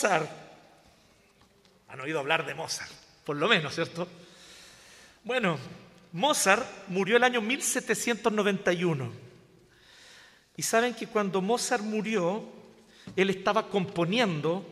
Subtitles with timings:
[0.00, 0.30] Mozart?
[1.88, 2.90] Han oído hablar de Mozart,
[3.22, 4.08] por lo menos, ¿cierto?
[5.24, 5.58] Bueno,
[6.12, 9.12] Mozart murió el año 1791.
[10.56, 12.44] Y saben que cuando Mozart murió,
[13.14, 14.64] él estaba componiendo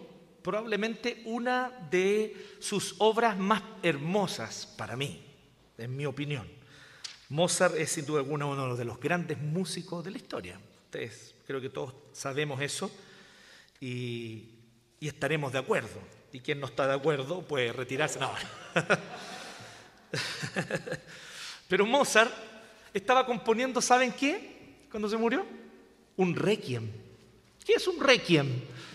[0.43, 5.23] probablemente una de sus obras más hermosas para mí,
[5.77, 6.49] en mi opinión.
[7.29, 10.59] Mozart es sin duda alguna uno de los grandes músicos de la historia.
[10.87, 12.91] Ustedes creo que todos sabemos eso
[13.79, 14.55] y,
[15.01, 16.01] y estaremos de acuerdo.
[16.33, 18.19] Y quien no está de acuerdo puede retirarse.
[18.19, 18.31] No.
[21.69, 22.33] Pero Mozart
[22.93, 24.87] estaba componiendo, ¿saben qué?
[24.91, 25.45] Cuando se murió,
[26.17, 26.91] un requiem.
[27.65, 28.47] ¿Qué es un requiem?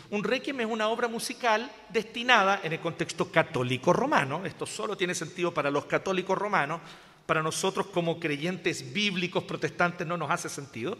[0.10, 5.16] Un requiem es una obra musical destinada en el contexto católico romano, esto solo tiene
[5.16, 6.82] sentido para los católicos romanos,
[7.26, 10.98] para nosotros como creyentes bíblicos protestantes no nos hace sentido,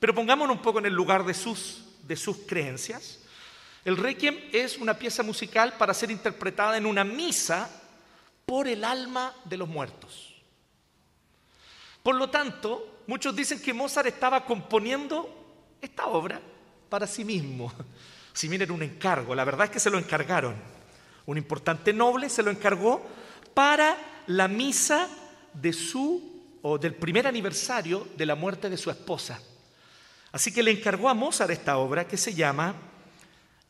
[0.00, 3.23] pero pongámonos un poco en el lugar de sus, de sus creencias.
[3.84, 7.68] El requiem es una pieza musical para ser interpretada en una misa
[8.46, 10.34] por el alma de los muertos.
[12.02, 16.40] Por lo tanto, muchos dicen que Mozart estaba componiendo esta obra
[16.88, 17.72] para sí mismo.
[18.34, 20.56] Si bien era un encargo, la verdad es que se lo encargaron.
[21.26, 23.00] Un importante noble se lo encargó
[23.54, 23.96] para
[24.26, 25.08] la misa
[25.52, 29.40] de su o del primer aniversario de la muerte de su esposa.
[30.32, 32.74] Así que le encargó a Mozart esta obra que se llama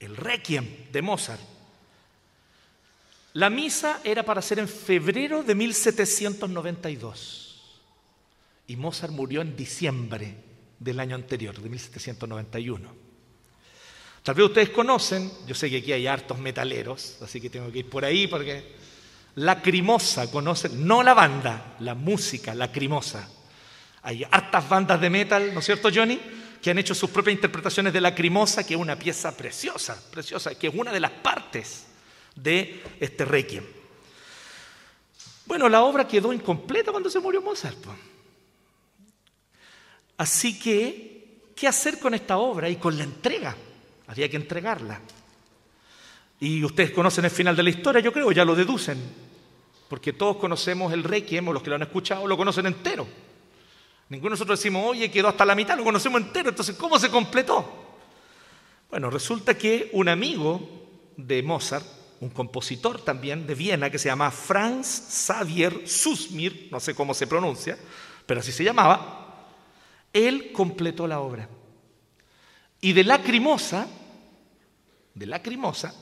[0.00, 1.40] El Requiem de Mozart.
[3.34, 7.44] La misa era para ser en febrero de 1792
[8.66, 10.36] y Mozart murió en diciembre
[10.78, 13.04] del año anterior, de 1791.
[14.22, 17.80] Tal vez ustedes conocen, yo sé que aquí hay hartos metaleros, así que tengo que
[17.80, 18.74] ir por ahí porque
[19.36, 23.28] Lacrimosa, conocen, no la banda, la música, Lacrimosa.
[24.02, 26.20] Hay hartas bandas de metal, ¿no es cierto, Johnny?
[26.64, 30.68] Que han hecho sus propias interpretaciones de Lacrimosa, que es una pieza preciosa, preciosa, que
[30.68, 31.84] es una de las partes
[32.34, 33.62] de este requiem.
[35.44, 37.76] Bueno, la obra quedó incompleta cuando se murió Mozart.
[40.16, 43.54] Así que, ¿qué hacer con esta obra y con la entrega?
[44.06, 45.02] Había que entregarla.
[46.40, 48.98] Y ustedes conocen el final de la historia, yo creo, ya lo deducen,
[49.86, 53.06] porque todos conocemos el requiem, o los que lo han escuchado lo conocen entero.
[54.14, 57.10] Ninguno de nosotros decimos, oye, quedó hasta la mitad, lo conocemos entero, entonces, ¿cómo se
[57.10, 57.68] completó?
[58.88, 61.84] Bueno, resulta que un amigo de Mozart,
[62.20, 67.26] un compositor también de Viena que se llama Franz Xavier Susmir, no sé cómo se
[67.26, 67.76] pronuncia,
[68.24, 69.48] pero así se llamaba,
[70.12, 71.48] él completó la obra.
[72.80, 73.88] Y de Lacrimosa,
[75.12, 75.92] de Lacrimosa,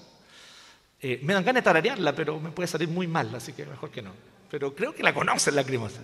[1.00, 3.91] eh, me dan ganas de tararearla, pero me puede salir muy mal, así que mejor
[3.91, 4.12] que no.
[4.50, 6.03] Pero creo que la conocen, Lacrimosa.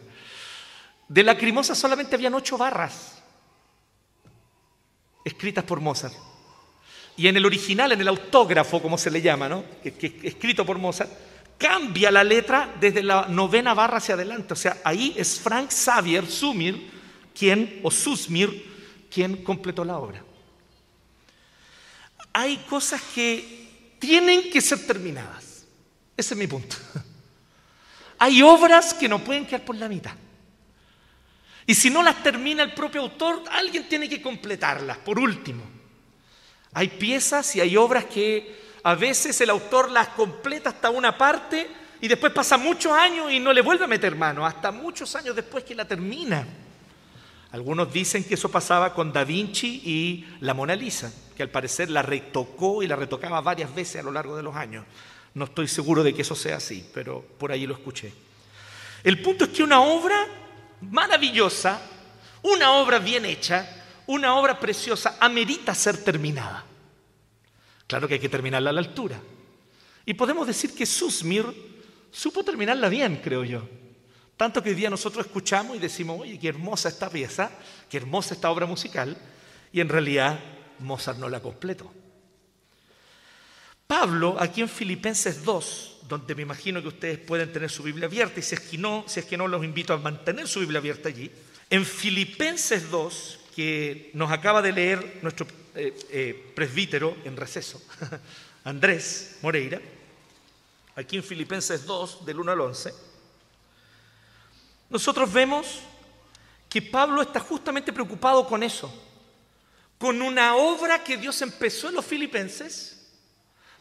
[1.08, 3.22] De Lacrimosa solamente habían ocho barras
[5.24, 6.14] escritas por Mozart.
[7.16, 9.64] Y en el original, en el autógrafo, como se le llama, ¿no?
[9.82, 11.10] escrito por Mozart,
[11.58, 14.52] cambia la letra desde la novena barra hacia adelante.
[14.52, 16.98] O sea, ahí es Frank Xavier Sumir
[17.38, 20.24] quien, o Susmir, quien completó la obra.
[22.32, 25.64] Hay cosas que tienen que ser terminadas.
[26.16, 26.76] Ese es mi punto.
[28.18, 30.12] Hay obras que no pueden quedar por la mitad.
[31.68, 35.62] Y si no las termina el propio autor, alguien tiene que completarlas, por último.
[36.72, 41.68] Hay piezas y hay obras que a veces el autor las completa hasta una parte
[42.00, 45.36] y después pasa muchos años y no le vuelve a meter mano, hasta muchos años
[45.36, 46.46] después que la termina.
[47.52, 51.90] Algunos dicen que eso pasaba con Da Vinci y la Mona Lisa, que al parecer
[51.90, 54.86] la retocó y la retocaba varias veces a lo largo de los años.
[55.34, 58.10] No estoy seguro de que eso sea así, pero por ahí lo escuché.
[59.04, 60.26] El punto es que una obra
[60.80, 61.80] maravillosa,
[62.42, 63.68] una obra bien hecha,
[64.06, 66.64] una obra preciosa, amerita ser terminada.
[67.86, 69.20] Claro que hay que terminarla a la altura.
[70.04, 71.44] Y podemos decir que Susmir
[72.10, 73.68] supo terminarla bien, creo yo.
[74.36, 77.50] Tanto que hoy día nosotros escuchamos y decimos, oye, qué hermosa esta pieza,
[77.90, 79.16] qué hermosa esta obra musical,
[79.72, 80.38] y en realidad
[80.78, 81.92] Mozart no la completó.
[83.88, 88.38] Pablo, aquí en Filipenses 2, donde me imagino que ustedes pueden tener su Biblia abierta,
[88.38, 91.30] y si es que no, si los invito a mantener su Biblia abierta allí,
[91.70, 97.82] en Filipenses 2, que nos acaba de leer nuestro eh, eh, presbítero en receso,
[98.64, 99.80] Andrés Moreira,
[100.94, 102.92] aquí en Filipenses 2, del 1 al 11,
[104.90, 105.80] nosotros vemos
[106.68, 108.92] que Pablo está justamente preocupado con eso,
[109.96, 112.97] con una obra que Dios empezó en los filipenses,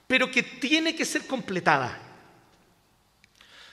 [0.07, 2.01] pero que tiene que ser completada.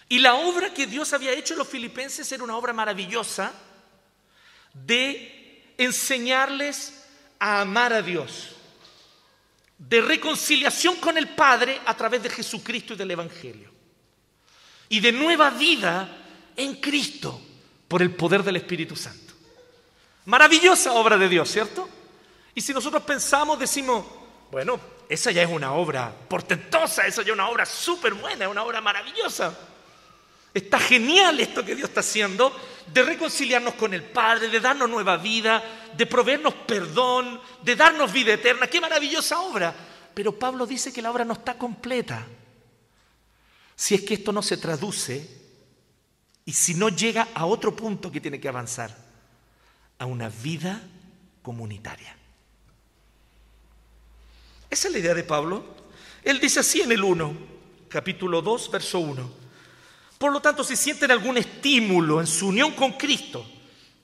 [0.08, 3.52] Y la obra que Dios había hecho en los filipenses era una obra maravillosa
[4.72, 7.04] de enseñarles
[7.38, 8.56] a amar a Dios,
[9.78, 13.72] de reconciliación con el Padre a través de Jesucristo y del Evangelio.
[14.88, 16.08] Y de nueva vida
[16.56, 17.40] en Cristo
[17.88, 19.34] por el poder del Espíritu Santo.
[20.26, 21.88] Maravillosa obra de Dios, ¿cierto?
[22.54, 24.04] Y si nosotros pensamos, decimos,
[24.54, 24.78] bueno,
[25.08, 28.62] esa ya es una obra portentosa, esa ya es una obra súper buena, es una
[28.62, 29.52] obra maravillosa.
[30.54, 32.56] Está genial esto que Dios está haciendo
[32.86, 35.60] de reconciliarnos con el Padre, de darnos nueva vida,
[35.96, 38.68] de proveernos perdón, de darnos vida eterna.
[38.68, 39.74] ¡Qué maravillosa obra!
[40.14, 42.24] Pero Pablo dice que la obra no está completa.
[43.74, 45.28] Si es que esto no se traduce
[46.44, 48.96] y si no llega a otro punto que tiene que avanzar,
[49.98, 50.80] a una vida
[51.42, 52.16] comunitaria.
[54.74, 55.64] Esa es la idea de Pablo.
[56.24, 57.32] Él dice así en el 1,
[57.88, 59.30] capítulo 2, verso 1.
[60.18, 63.46] Por lo tanto, si sienten algún estímulo en su unión con Cristo,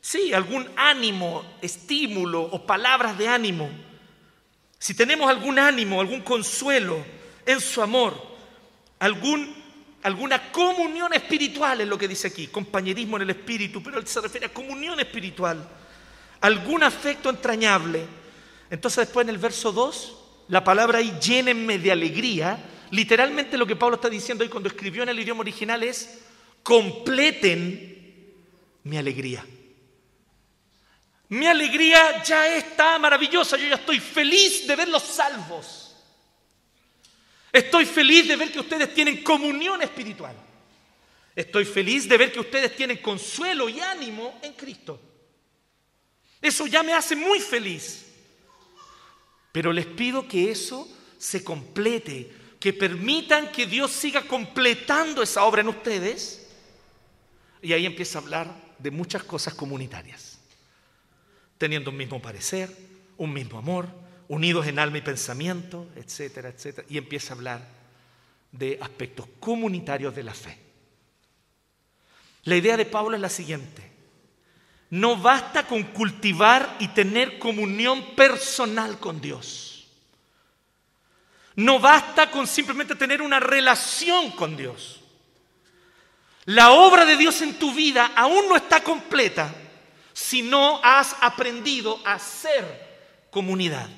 [0.01, 3.69] sí, algún ánimo, estímulo o palabras de ánimo,
[4.79, 7.05] si tenemos algún ánimo, algún consuelo
[7.45, 8.15] en su amor,
[9.01, 9.53] algún,
[10.05, 14.21] alguna comunión espiritual es lo que dice aquí, compañerismo en el espíritu, pero él se
[14.21, 15.69] refiere a comunión espiritual,
[16.41, 18.07] algún afecto entrañable.
[18.71, 20.19] Entonces después en el verso 2,
[20.51, 22.59] la palabra ahí llénenme de alegría,
[22.91, 26.19] Literalmente lo que Pablo está diciendo ahí cuando escribió en el idioma original es,
[26.63, 28.35] completen
[28.83, 29.47] mi alegría.
[31.29, 35.95] Mi alegría ya está maravillosa, yo ya estoy feliz de verlos salvos.
[37.53, 40.35] Estoy feliz de ver que ustedes tienen comunión espiritual.
[41.37, 45.01] Estoy feliz de ver que ustedes tienen consuelo y ánimo en Cristo.
[46.43, 48.07] Eso ya me hace muy feliz.
[49.53, 50.89] Pero les pido que eso
[51.19, 56.47] se complete que permitan que Dios siga completando esa obra en ustedes.
[57.63, 60.39] Y ahí empieza a hablar de muchas cosas comunitarias,
[61.59, 62.75] teniendo un mismo parecer,
[63.17, 63.89] un mismo amor,
[64.29, 66.87] unidos en alma y pensamiento, etcétera, etcétera.
[66.89, 67.67] Y empieza a hablar
[68.53, 70.59] de aspectos comunitarios de la fe.
[72.45, 73.90] La idea de Pablo es la siguiente.
[74.91, 79.87] No basta con cultivar y tener comunión personal con Dios.
[81.55, 85.01] No basta con simplemente tener una relación con Dios.
[86.47, 89.55] La obra de Dios en tu vida aún no está completa
[90.13, 93.89] si no has aprendido a ser comunidad.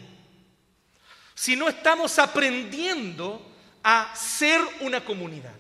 [1.35, 3.51] Si no estamos aprendiendo
[3.83, 5.55] a ser una comunidad.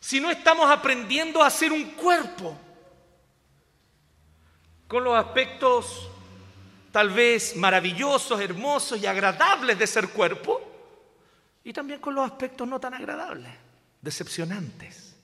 [0.00, 2.58] Si no estamos aprendiendo a ser un cuerpo
[4.90, 6.08] con los aspectos
[6.90, 10.60] tal vez maravillosos, hermosos y agradables de ser cuerpo,
[11.62, 13.52] y también con los aspectos no tan agradables,
[14.02, 15.14] decepcionantes,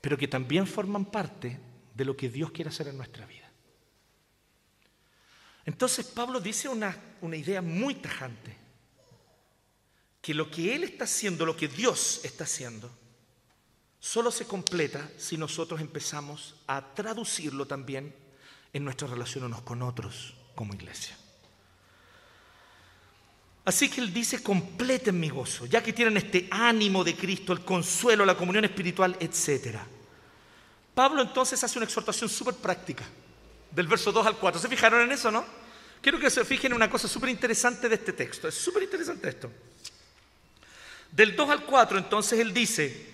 [0.00, 1.56] pero que también forman parte
[1.94, 3.48] de lo que Dios quiere hacer en nuestra vida.
[5.64, 8.56] Entonces Pablo dice una, una idea muy tajante,
[10.20, 12.90] que lo que Él está haciendo, lo que Dios está haciendo,
[14.04, 18.14] solo se completa si nosotros empezamos a traducirlo también
[18.74, 21.16] en nuestra relación unos con otros como iglesia.
[23.64, 27.64] Así que Él dice, completen mi gozo, ya que tienen este ánimo de Cristo, el
[27.64, 29.78] consuelo, la comunión espiritual, etc.
[30.94, 33.04] Pablo entonces hace una exhortación súper práctica,
[33.70, 34.60] del verso 2 al 4.
[34.60, 35.46] ¿Se fijaron en eso, no?
[36.02, 38.48] Quiero que se fijen en una cosa súper interesante de este texto.
[38.48, 39.50] Es súper interesante esto.
[41.10, 43.13] Del 2 al 4, entonces Él dice,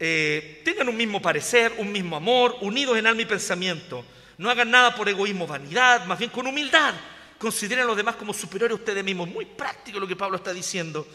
[0.00, 4.04] eh, tengan un mismo parecer, un mismo amor, unidos en alma y pensamiento
[4.40, 6.94] no hagan nada por egoísmo, vanidad, más bien con humildad.
[7.36, 9.28] Consideren a los demás como superiores a ustedes mismos.
[9.28, 11.06] Muy práctico lo que Pablo está diciendo.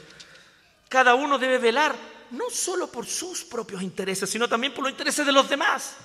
[0.87, 1.95] Cada uno debe velar
[2.29, 5.97] no solo por sus propios intereses, sino también por los intereses de los demás.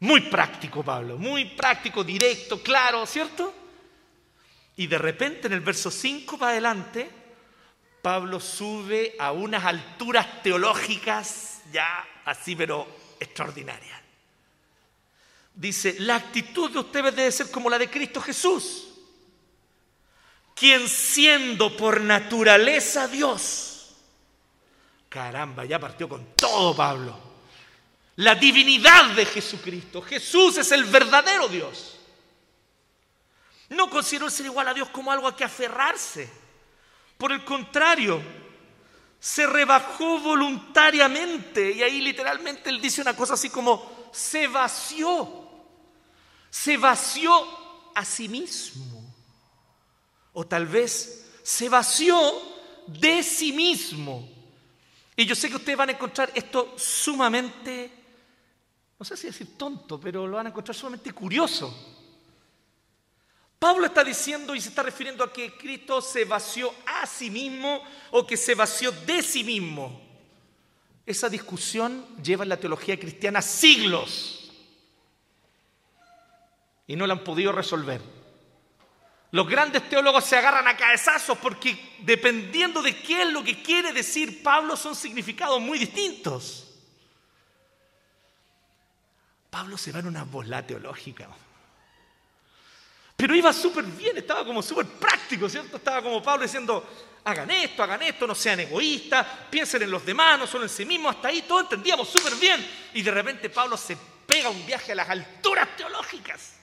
[0.00, 3.54] Muy práctico, Pablo, muy práctico, directo, claro, ¿cierto?
[4.76, 7.10] Y de repente en el verso 5 para adelante,
[8.02, 12.86] Pablo sube a unas alturas teológicas ya así, pero
[13.18, 14.00] extraordinarias
[15.60, 18.88] dice, la actitud de ustedes debe ser como la de Cristo Jesús,
[20.54, 23.90] quien siendo por naturaleza Dios,
[25.08, 27.18] caramba, ya partió con todo Pablo,
[28.16, 31.98] la divinidad de Jesucristo, Jesús es el verdadero Dios.
[33.68, 36.28] No consideró ser igual a Dios como algo a que aferrarse.
[37.20, 38.20] Por el contrario,
[39.20, 41.70] se rebajó voluntariamente.
[41.70, 45.40] Y ahí literalmente él dice una cosa así como, se vació
[46.50, 47.32] se vació
[47.94, 49.14] a sí mismo.
[50.32, 52.18] O tal vez se vació
[52.86, 54.28] de sí mismo.
[55.16, 57.90] Y yo sé que ustedes van a encontrar esto sumamente,
[58.98, 61.99] no sé si decir tonto, pero lo van a encontrar sumamente curioso.
[63.60, 67.82] Pablo está diciendo y se está refiriendo a que Cristo se vació a sí mismo
[68.10, 70.00] o que se vació de sí mismo.
[71.04, 74.50] Esa discusión lleva en la teología cristiana siglos
[76.86, 78.00] y no la han podido resolver.
[79.30, 83.92] Los grandes teólogos se agarran a cabezazos porque dependiendo de qué es lo que quiere
[83.92, 86.66] decir Pablo son significados muy distintos.
[89.50, 91.28] Pablo se va en una bola teológica.
[93.20, 95.76] Pero iba súper bien, estaba como súper práctico, ¿cierto?
[95.76, 96.88] Estaba como Pablo diciendo,
[97.22, 100.86] hagan esto, hagan esto, no sean egoístas, piensen en los demás, no solo en sí
[100.86, 102.66] mismos, hasta ahí todo entendíamos súper bien.
[102.94, 103.94] Y de repente Pablo se
[104.26, 106.54] pega un viaje a las alturas teológicas.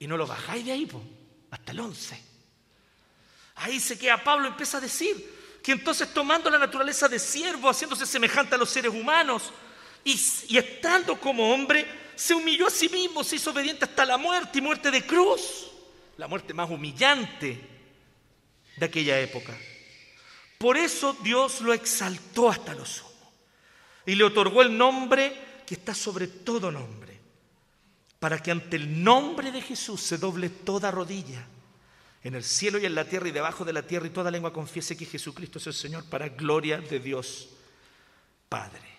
[0.00, 1.04] Y no lo bajáis de ahí, pues
[1.52, 2.20] hasta el 11.
[3.54, 8.04] Ahí se queda Pablo, empieza a decir que entonces tomando la naturaleza de siervo, haciéndose
[8.04, 9.52] semejante a los seres humanos
[10.02, 14.16] y, y estando como hombre, se humilló a sí mismo, se hizo obediente hasta la
[14.16, 15.70] muerte y muerte de cruz,
[16.16, 17.60] la muerte más humillante
[18.76, 19.56] de aquella época.
[20.58, 23.10] Por eso Dios lo exaltó hasta lo sumo
[24.06, 27.06] y le otorgó el nombre que está sobre todo nombre
[28.18, 31.46] para que ante el nombre de Jesús se doble toda rodilla,
[32.24, 34.52] en el cielo y en la tierra y debajo de la tierra, y toda lengua
[34.52, 37.50] confiese que Jesucristo es el Señor, para gloria de Dios
[38.48, 38.95] Padre.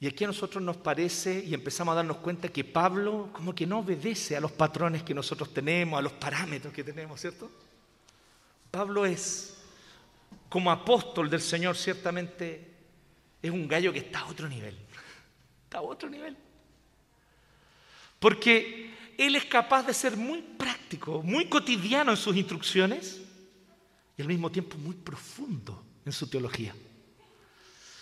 [0.00, 3.66] Y aquí a nosotros nos parece y empezamos a darnos cuenta que Pablo como que
[3.66, 7.50] no obedece a los patrones que nosotros tenemos, a los parámetros que tenemos, ¿cierto?
[8.70, 9.56] Pablo es,
[10.48, 12.70] como apóstol del Señor, ciertamente
[13.42, 14.76] es un gallo que está a otro nivel,
[15.64, 16.36] está a otro nivel.
[18.20, 23.20] Porque Él es capaz de ser muy práctico, muy cotidiano en sus instrucciones
[24.16, 26.72] y al mismo tiempo muy profundo en su teología.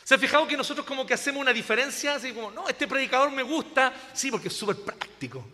[0.07, 2.15] ¿Se ha fijado que nosotros como que hacemos una diferencia?
[2.15, 5.45] Así como, no, este predicador me gusta, sí, porque es súper práctico.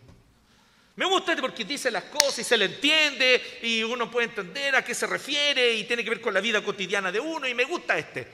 [0.95, 4.77] Me gusta este porque dice las cosas y se le entiende y uno puede entender
[4.77, 7.55] a qué se refiere y tiene que ver con la vida cotidiana de uno y
[7.55, 8.29] me gusta este.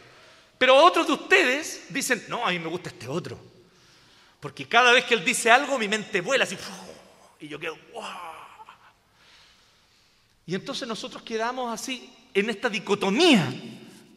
[0.59, 3.39] Pero otros de ustedes dicen, no, a mí me gusta este otro.
[4.41, 6.59] Porque cada vez que él dice algo, mi mente vuela así.
[7.39, 8.03] Y yo quedo, ¡wow!
[10.49, 13.53] Y entonces nosotros quedamos así en esta dicotomía.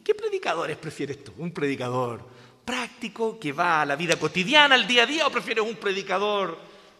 [0.04, 1.32] ¿Qué predicadores prefieres tú?
[1.38, 2.26] ¿Un predicador
[2.64, 6.58] práctico que va a la vida cotidiana, al día a día, o prefieres un predicador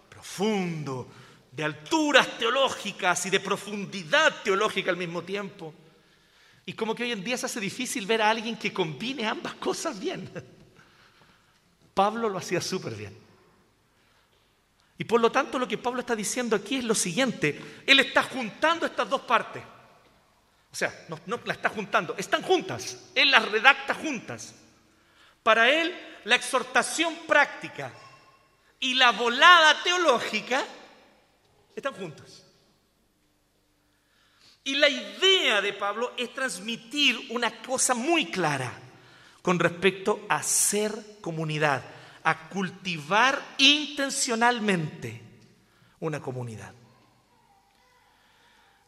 [0.09, 1.09] profundo,
[1.50, 5.75] de alturas teológicas y de profundidad teológica al mismo tiempo?
[6.64, 9.54] Y como que hoy en día se hace difícil ver a alguien que combine ambas
[9.54, 10.30] cosas bien.
[11.94, 13.16] Pablo lo hacía súper bien.
[14.99, 17.82] Y por lo tanto lo que Pablo está diciendo aquí es lo siguiente.
[17.85, 19.62] Él está juntando estas dos partes.
[20.72, 23.10] O sea, no, las está juntando, están juntas.
[23.14, 24.54] Él las redacta juntas.
[25.42, 27.92] Para él, la exhortación práctica
[28.80, 30.64] y la volada teológica
[31.76, 32.42] están juntas.
[34.64, 38.72] Y la idea de Pablo es transmitir una cosa muy clara
[39.42, 41.82] con respecto a ser comunidad,
[42.22, 45.20] a cultivar intencionalmente
[46.00, 46.72] una comunidad.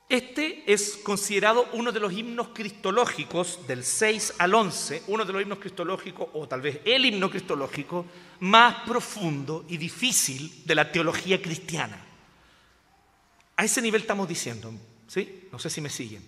[0.08, 5.42] Este es considerado uno de los himnos cristológicos del 6 al 11, uno de los
[5.42, 8.04] himnos cristológicos, o tal vez el himno cristológico
[8.40, 12.04] más profundo y difícil de la teología cristiana.
[13.56, 14.72] A ese nivel estamos diciendo,
[15.06, 15.48] ¿sí?
[15.50, 16.22] No sé si me siguen.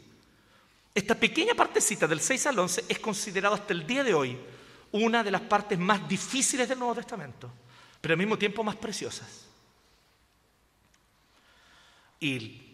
[0.95, 4.39] Esta pequeña partecita del 6 al 11 es considerado hasta el día de hoy
[4.93, 7.53] una de las partes más difíciles del Nuevo Testamento,
[8.01, 9.45] pero al mismo tiempo más preciosas.
[12.19, 12.66] Y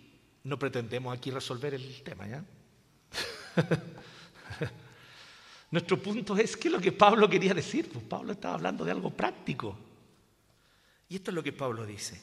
[0.44, 2.44] no pretendemos aquí resolver el tema, ¿ya?
[5.70, 7.88] Nuestro punto es qué es lo que Pablo quería decir.
[7.90, 9.78] Pues Pablo estaba hablando de algo práctico.
[11.08, 12.20] Y esto es lo que Pablo dice.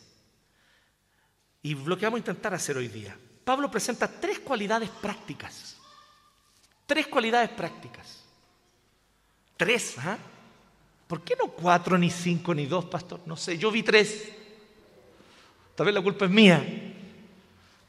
[1.63, 3.17] Y lo que vamos a intentar hacer hoy día.
[3.43, 5.79] Pablo presenta tres cualidades prácticas
[6.89, 8.23] Tres cualidades prácticas.
[9.55, 10.17] Tres, ¿ah?
[11.05, 13.21] ¿Por qué no cuatro, ni cinco, ni dos, pastor?
[13.27, 14.27] No sé, yo vi tres.
[15.75, 16.88] Tal vez la culpa es mía.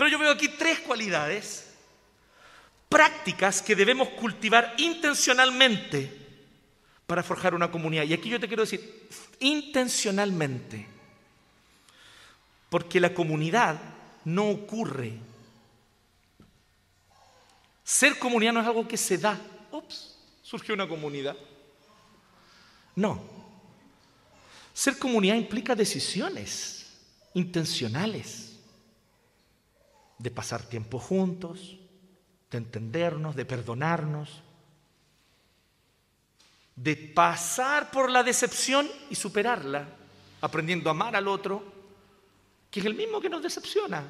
[0.00, 1.74] Pero yo veo aquí tres cualidades
[2.88, 6.10] prácticas que debemos cultivar intencionalmente
[7.06, 8.04] para forjar una comunidad.
[8.04, 10.86] Y aquí yo te quiero decir, intencionalmente.
[12.70, 13.78] Porque la comunidad
[14.24, 15.18] no ocurre
[17.84, 19.38] ser comunidad no es algo que se da.
[19.70, 21.36] Ups, surgió una comunidad.
[22.96, 23.20] No.
[24.72, 26.86] Ser comunidad implica decisiones
[27.34, 28.49] intencionales
[30.20, 31.78] de pasar tiempo juntos,
[32.50, 34.42] de entendernos, de perdonarnos,
[36.76, 39.88] de pasar por la decepción y superarla,
[40.42, 41.64] aprendiendo a amar al otro
[42.70, 44.04] que es el mismo que nos decepciona,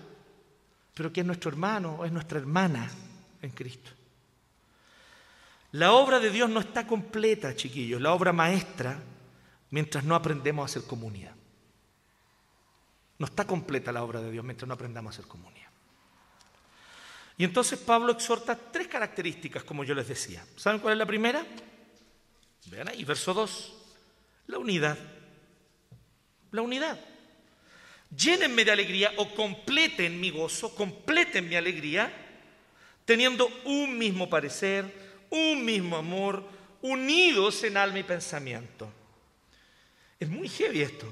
[0.95, 2.91] pero que es nuestro hermano o es nuestra hermana
[3.41, 3.91] en Cristo.
[5.73, 9.01] La obra de Dios no está completa, chiquillos, la obra maestra,
[9.71, 11.35] mientras no aprendemos a hacer comunidad.
[13.19, 15.70] No está completa la obra de Dios mientras no aprendamos a hacer comunidad.
[17.41, 20.45] Y entonces Pablo exhorta tres características, como yo les decía.
[20.57, 21.43] ¿Saben cuál es la primera?
[22.67, 23.75] Vean ahí, verso 2.
[24.49, 24.99] La unidad.
[26.51, 27.01] La unidad.
[28.15, 32.13] Llénenme de alegría o completen mi gozo, completen mi alegría,
[33.07, 36.45] teniendo un mismo parecer, un mismo amor,
[36.83, 38.93] unidos en alma y pensamiento.
[40.19, 41.07] Es muy heavy esto.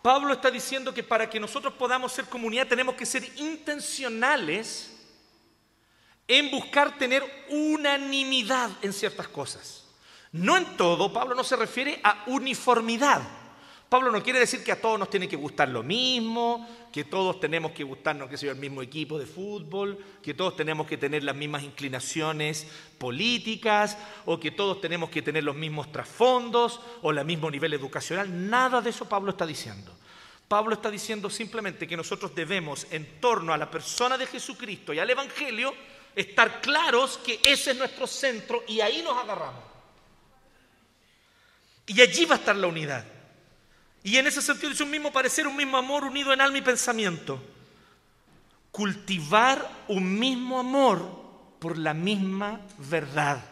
[0.00, 4.94] Pablo está diciendo que para que nosotros podamos ser comunidad tenemos que ser intencionales
[6.28, 9.84] en buscar tener unanimidad en ciertas cosas.
[10.30, 13.22] No en todo, Pablo no se refiere a uniformidad.
[13.88, 17.40] Pablo no quiere decir que a todos nos tiene que gustar lo mismo, que todos
[17.40, 21.24] tenemos que gustarnos, que sea el mismo equipo de fútbol, que todos tenemos que tener
[21.24, 22.66] las mismas inclinaciones
[22.98, 28.50] políticas, o que todos tenemos que tener los mismos trasfondos o el mismo nivel educacional.
[28.50, 29.94] Nada de eso Pablo está diciendo.
[30.48, 34.98] Pablo está diciendo simplemente que nosotros debemos, en torno a la persona de Jesucristo y
[34.98, 35.74] al Evangelio,
[36.20, 39.62] estar claros que ese es nuestro centro y ahí nos agarramos.
[41.86, 43.04] Y allí va a estar la unidad.
[44.02, 46.62] Y en ese sentido es un mismo parecer, un mismo amor unido en alma y
[46.62, 47.40] pensamiento.
[48.72, 53.44] Cultivar un mismo amor por la misma verdad.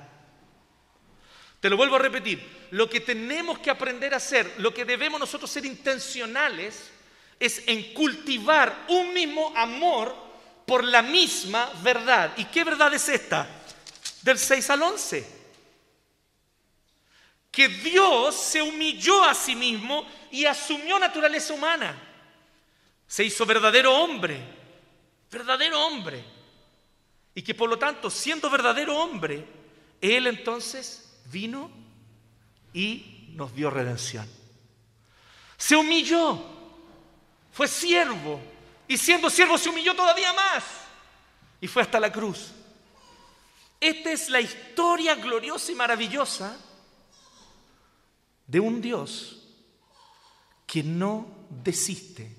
[1.60, 2.66] Te lo vuelvo a repetir.
[2.72, 6.90] Lo que tenemos que aprender a hacer, lo que debemos nosotros ser intencionales,
[7.38, 10.25] es en cultivar un mismo amor
[10.66, 12.32] por la misma verdad.
[12.36, 13.46] ¿Y qué verdad es esta?
[14.22, 15.36] Del 6 al 11
[17.56, 21.98] que Dios se humilló a sí mismo y asumió naturaleza humana.
[23.06, 24.38] Se hizo verdadero hombre,
[25.30, 26.22] verdadero hombre.
[27.34, 29.42] Y que por lo tanto, siendo verdadero hombre,
[30.02, 31.70] Él entonces vino
[32.74, 34.28] y nos dio redención.
[35.56, 36.38] Se humilló,
[37.52, 38.38] fue siervo,
[38.88, 40.64] y siendo siervo se humilló todavía más,
[41.60, 42.52] y fue hasta la cruz.
[43.80, 46.56] Esta es la historia gloriosa y maravillosa
[48.46, 49.42] de un Dios
[50.66, 52.34] que no desiste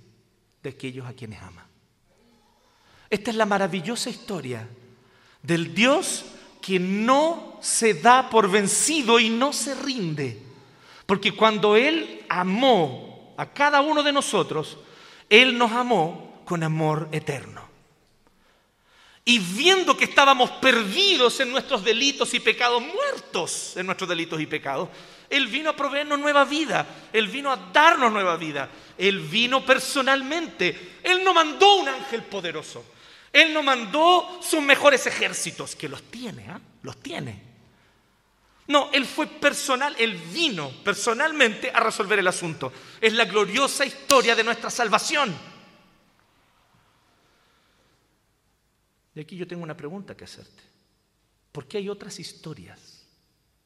[0.64, 1.68] de aquellos a quienes ama.
[3.10, 4.68] Esta es la maravillosa historia
[5.42, 6.26] del Dios
[6.62, 10.42] que no se da por vencido y no se rinde.
[11.06, 14.78] Porque cuando Él amó a cada uno de nosotros,
[15.30, 17.68] Él nos amó con amor eterno.
[19.26, 24.46] Y viendo que estábamos perdidos en nuestros delitos y pecados, muertos en nuestros delitos y
[24.46, 24.88] pecados,
[25.30, 26.88] él vino a proveernos nueva vida.
[27.12, 28.70] Él vino a darnos nueva vida.
[28.98, 31.00] Él vino personalmente.
[31.04, 32.86] Él no mandó un ángel poderoso.
[33.34, 36.62] Él no mandó sus mejores ejércitos, que los tiene, ¿ah?
[36.84, 37.44] los tiene.
[38.68, 42.72] No, Él fue personal, Él vino personalmente a resolver el asunto.
[43.02, 45.36] Es la gloriosa historia de nuestra salvación.
[49.18, 50.62] Y aquí yo tengo una pregunta que hacerte.
[51.52, 53.04] ¿Por qué hay otras historias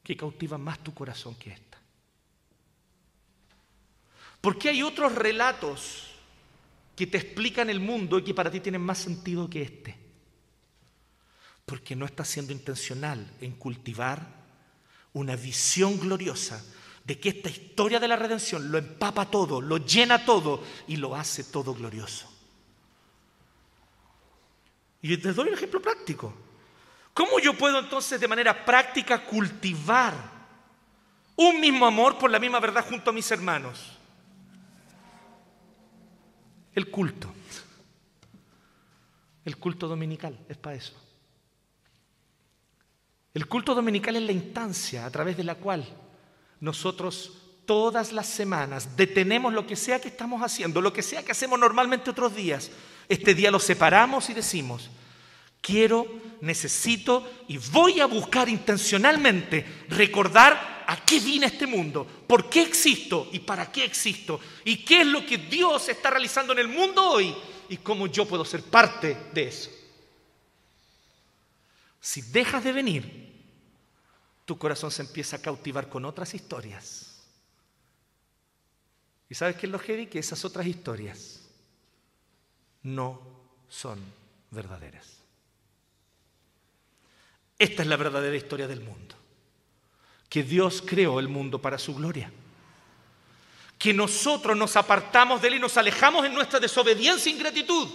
[0.02, 1.78] que cautiva más tu corazón que esta?
[4.40, 6.06] ¿Por qué hay otros relatos
[6.96, 9.94] que te explican el mundo y que para ti tienen más sentido que este?
[11.66, 14.26] Porque no estás siendo intencional en cultivar
[15.12, 16.64] una visión gloriosa
[17.04, 21.14] de que esta historia de la redención lo empapa todo, lo llena todo y lo
[21.14, 22.31] hace todo glorioso.
[25.02, 26.32] Y te doy un ejemplo práctico.
[27.12, 30.14] ¿Cómo yo puedo entonces de manera práctica cultivar
[31.36, 33.98] un mismo amor por la misma verdad junto a mis hermanos?
[36.74, 37.32] El culto.
[39.44, 40.94] El culto dominical es para eso.
[43.34, 45.84] El culto dominical es la instancia a través de la cual
[46.60, 47.41] nosotros
[47.72, 51.58] todas las semanas detenemos lo que sea que estamos haciendo, lo que sea que hacemos
[51.58, 52.70] normalmente otros días.
[53.08, 54.90] Este día lo separamos y decimos,
[55.62, 56.06] quiero,
[56.42, 62.60] necesito y voy a buscar intencionalmente recordar a qué vine a este mundo, por qué
[62.60, 66.68] existo y para qué existo y qué es lo que Dios está realizando en el
[66.68, 67.34] mundo hoy
[67.70, 69.70] y cómo yo puedo ser parte de eso.
[72.02, 73.32] Si dejas de venir,
[74.44, 77.11] tu corazón se empieza a cautivar con otras historias.
[79.32, 80.08] ¿Y sabes qué es lo heavy?
[80.08, 81.40] Que esas otras historias
[82.82, 83.18] no
[83.66, 83.98] son
[84.50, 85.22] verdaderas.
[87.58, 89.14] Esta es la verdadera historia del mundo.
[90.28, 92.30] Que Dios creó el mundo para su gloria.
[93.78, 97.88] que nosotros nos apartamos de Él y nos alejamos en nuestra desobediencia e ingratitud.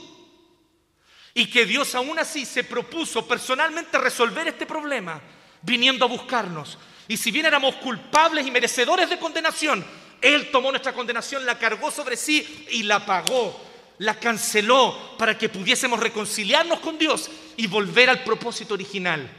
[1.36, 5.22] Y que Dios aún así se propuso personalmente resolver este problema,
[5.62, 6.80] viniendo a buscarnos.
[7.08, 9.86] Y si bien éramos culpables y merecedores de condenación,
[10.22, 13.60] Él tomó nuestra condenación, la cargó sobre sí y la pagó,
[14.00, 19.30] la canceló para que pudiésemos reconciliarnos con Dios y volver al propósito original.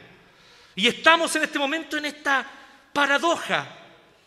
[0.75, 2.49] Y estamos en este momento en esta
[2.93, 3.67] paradoja,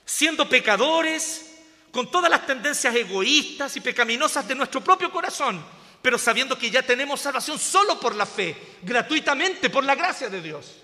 [0.05, 1.49] siendo pecadores,
[1.91, 5.63] con todas las tendencias egoístas y pecaminosas de nuestro propio corazón,
[6.01, 10.41] pero sabiendo que ya tenemos salvación solo por la fe, gratuitamente, por la gracia de
[10.41, 10.77] Dios.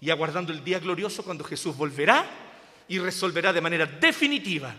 [0.00, 2.45] Y aguardando el día glorioso cuando Jesús volverá
[2.88, 4.74] y resolverá de manera definitiva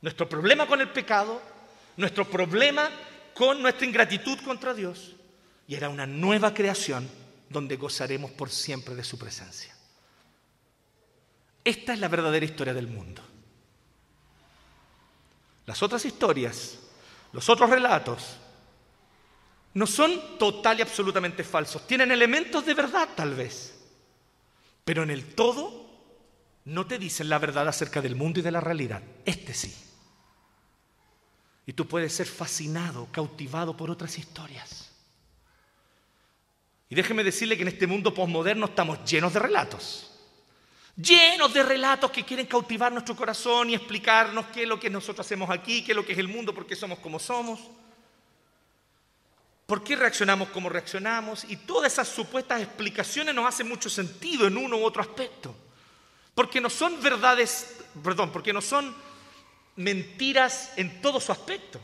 [0.00, 1.40] nuestro problema con el pecado,
[1.96, 2.90] nuestro problema
[3.34, 5.14] con nuestra ingratitud contra Dios.
[5.66, 7.08] Y era una nueva creación
[7.48, 9.74] donde gozaremos por siempre de su presencia.
[11.62, 13.22] Esta es la verdadera historia del mundo.
[15.66, 16.78] Las otras historias,
[17.32, 18.38] los otros relatos,
[19.74, 21.86] no son total y absolutamente falsos.
[21.86, 23.78] Tienen elementos de verdad tal vez.
[24.84, 25.89] Pero en el todo
[26.64, 29.02] no te dicen la verdad acerca del mundo y de la realidad.
[29.24, 29.74] Este sí.
[31.66, 34.90] Y tú puedes ser fascinado, cautivado por otras historias.
[36.88, 40.10] Y déjeme decirle que en este mundo posmoderno estamos llenos de relatos
[40.96, 45.26] llenos de relatos que quieren cautivar nuestro corazón y explicarnos qué es lo que nosotros
[45.26, 47.60] hacemos aquí, qué es lo que es el mundo, por qué somos como somos,
[49.66, 51.44] por qué reaccionamos como reaccionamos.
[51.44, 55.54] Y todas esas supuestas explicaciones nos hacen mucho sentido en uno u otro aspecto.
[56.40, 58.94] Porque no son verdades, perdón, porque no son
[59.76, 61.78] mentiras en todo su aspecto.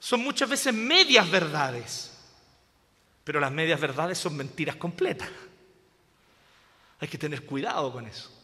[0.00, 2.10] Son muchas veces medias verdades.
[3.22, 5.28] Pero las medias verdades son mentiras completas.
[6.98, 8.34] Hay que tener cuidado con eso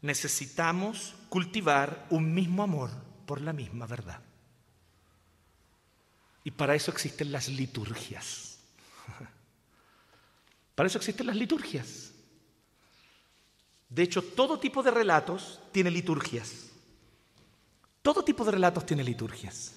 [0.00, 2.90] necesitamos cultivar un mismo amor
[3.26, 4.20] por la misma verdad.
[6.44, 8.58] Y para eso existen las liturgias.
[10.74, 12.07] Para eso existen las liturgias.
[13.88, 16.70] De hecho, todo tipo de relatos tiene liturgias.
[18.02, 19.74] Todo tipo de relatos tiene liturgias.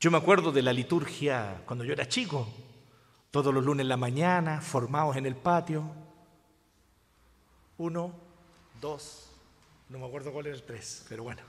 [0.00, 2.48] Yo me acuerdo de la liturgia cuando yo era chico,
[3.30, 5.84] todos los lunes en la mañana, formados en el patio.
[7.78, 8.12] Uno,
[8.80, 9.30] dos,
[9.88, 11.42] no me acuerdo cuál era el tres, pero bueno.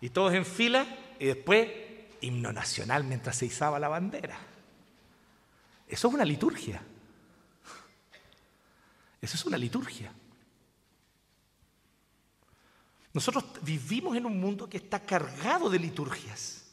[0.00, 0.86] Y todos en fila
[1.18, 1.68] y después
[2.20, 4.38] himno nacional mientras se izaba la bandera.
[5.88, 6.82] Eso es una liturgia.
[9.20, 10.12] Eso es una liturgia.
[13.12, 16.64] Nosotros vivimos en un mundo que está cargado de liturgias.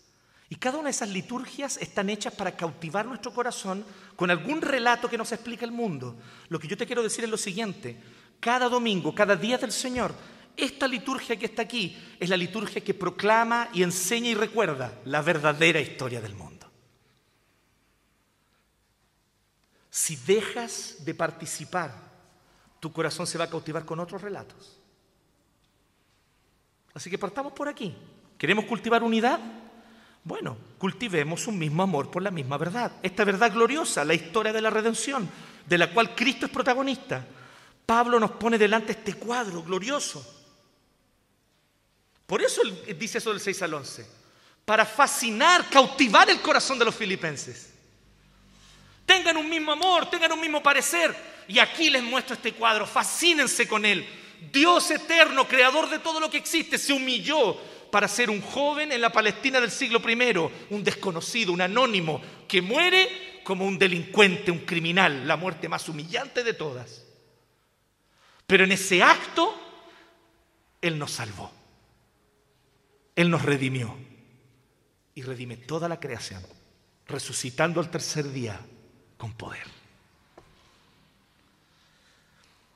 [0.49, 5.09] Y cada una de esas liturgias están hechas para cautivar nuestro corazón con algún relato
[5.09, 6.17] que nos explica el mundo.
[6.49, 7.97] Lo que yo te quiero decir es lo siguiente,
[8.39, 10.13] cada domingo, cada día del Señor,
[10.57, 15.21] esta liturgia que está aquí es la liturgia que proclama y enseña y recuerda la
[15.21, 16.69] verdadera historia del mundo.
[19.89, 22.02] Si dejas de participar,
[22.83, 24.77] tu corazón se va a cautivar con otros relatos.
[26.93, 27.95] Así que partamos por aquí.
[28.37, 29.39] ¿Queremos cultivar unidad?
[30.21, 32.91] Bueno, cultivemos un mismo amor por la misma verdad.
[33.01, 35.29] Esta verdad gloriosa, la historia de la redención,
[35.65, 37.25] de la cual Cristo es protagonista.
[37.85, 40.21] Pablo nos pone delante este cuadro glorioso.
[42.27, 42.63] Por eso
[42.99, 44.07] dice eso del 6 al 11.
[44.65, 47.73] Para fascinar, cautivar el corazón de los filipenses.
[49.05, 51.32] Tengan un mismo amor, tengan un mismo parecer.
[51.47, 52.85] Y aquí les muestro este cuadro.
[52.85, 54.05] Fascínense con él.
[54.51, 57.57] Dios eterno, creador de todo lo que existe, se humilló
[57.91, 62.61] para ser un joven en la Palestina del siglo I, un desconocido, un anónimo, que
[62.61, 67.05] muere como un delincuente, un criminal, la muerte más humillante de todas.
[68.47, 69.55] Pero en ese acto,
[70.81, 71.51] Él nos salvó.
[73.15, 73.95] Él nos redimió.
[75.15, 76.41] Y redime toda la creación,
[77.05, 78.59] resucitando al tercer día
[79.17, 79.82] con poder.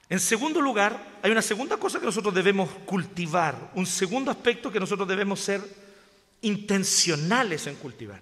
[0.10, 4.80] En segundo lugar, hay una segunda cosa que nosotros debemos cultivar, un segundo aspecto que
[4.80, 5.62] nosotros debemos ser
[6.42, 8.22] intencionales en cultivar,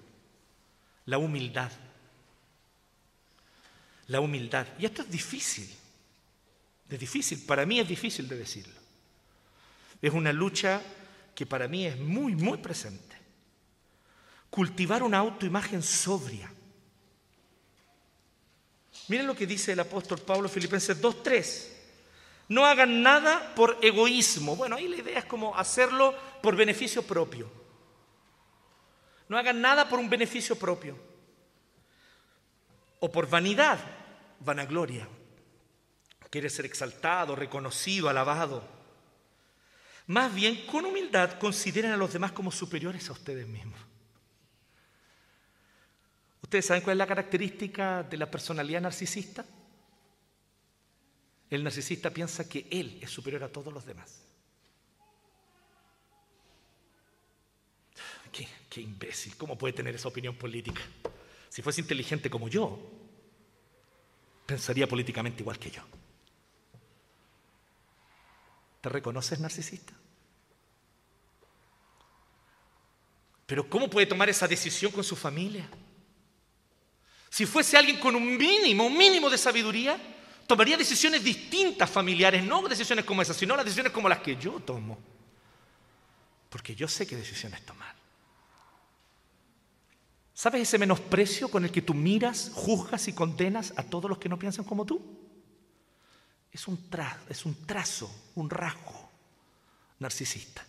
[1.06, 1.72] la humildad.
[4.08, 4.68] La humildad.
[4.80, 5.70] Y esto es difícil.
[6.90, 8.80] Es difícil, para mí es difícil de decirlo.
[10.02, 10.82] Es una lucha
[11.34, 13.16] que para mí es muy, muy presente.
[14.50, 16.52] Cultivar una autoimagen sobria.
[19.08, 21.75] Miren lo que dice el apóstol Pablo Filipenses 2.3.
[22.48, 24.56] No hagan nada por egoísmo.
[24.56, 27.52] Bueno, ahí la idea es como hacerlo por beneficio propio.
[29.28, 30.98] No hagan nada por un beneficio propio.
[33.00, 33.80] O por vanidad,
[34.40, 35.08] vanagloria
[36.36, 38.62] quiere ser exaltado, reconocido, alabado.
[40.08, 43.80] Más bien, con humildad, consideren a los demás como superiores a ustedes mismos.
[46.42, 49.46] ¿Ustedes saben cuál es la característica de la personalidad narcisista?
[51.50, 54.26] El narcisista piensa que él es superior a todos los demás.
[58.70, 60.82] Qué, imbécil, ¿cómo puede tener esa opinión política?
[61.48, 62.78] Si fuese inteligente como yo,
[64.46, 65.82] pensaría políticamente igual que yo.
[68.82, 69.94] ¿Te reconoces narcisista?
[73.46, 75.70] Pero ¿cómo puede tomar esa decisión con su familia?
[77.30, 79.98] Si fuese alguien con un mínimo, un mínimo de sabiduría,
[80.48, 84.60] tomaría decisiones distintas familiares, no decisiones como esas, sino las decisiones como las que yo
[84.60, 84.98] tomo.
[86.50, 87.96] Porque yo sé qué decisiones tomar.
[90.34, 94.30] ¿Sabes ese menosprecio con el que tú miras, juzgas y condenas a todos los que
[94.30, 95.26] no piensan como tú?
[96.56, 99.12] es un, trazo, un rasgo
[100.00, 100.66] narcisista.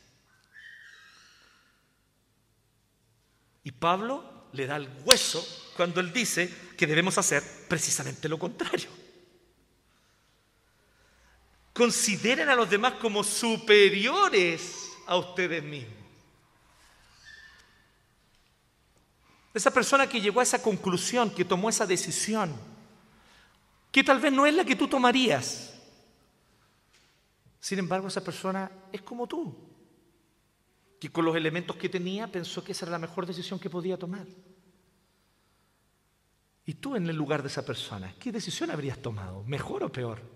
[3.62, 8.88] Y Pablo le da el hueso cuando él dice que debemos hacer precisamente lo contrario.
[11.76, 15.94] Consideren a los demás como superiores a ustedes mismos.
[19.52, 22.54] Esa persona que llegó a esa conclusión, que tomó esa decisión,
[23.92, 25.74] que tal vez no es la que tú tomarías,
[27.60, 29.54] sin embargo, esa persona es como tú,
[31.00, 33.98] que con los elementos que tenía pensó que esa era la mejor decisión que podía
[33.98, 34.26] tomar.
[36.64, 39.42] Y tú en el lugar de esa persona, ¿qué decisión habrías tomado?
[39.44, 40.35] ¿Mejor o peor?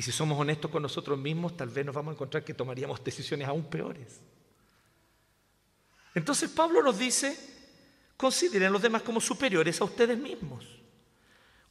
[0.00, 3.04] Y si somos honestos con nosotros mismos, tal vez nos vamos a encontrar que tomaríamos
[3.04, 4.18] decisiones aún peores.
[6.14, 7.36] Entonces Pablo nos dice,
[8.16, 10.64] consideren a los demás como superiores a ustedes mismos.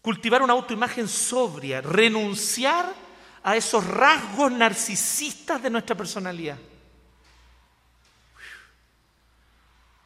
[0.03, 2.93] Cultivar una autoimagen sobria, renunciar
[3.41, 6.59] a esos rasgos narcisistas de nuestra personalidad.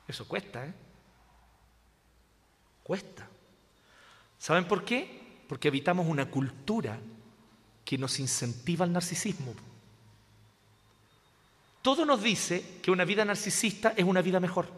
[0.08, 0.74] Eso cuesta, ¿eh?
[2.84, 3.28] Cuesta.
[4.38, 5.44] ¿Saben por qué?
[5.50, 6.98] Porque habitamos una cultura
[7.84, 9.54] que nos incentiva al narcisismo.
[11.82, 14.70] Todo nos dice que una vida narcisista es una vida mejor.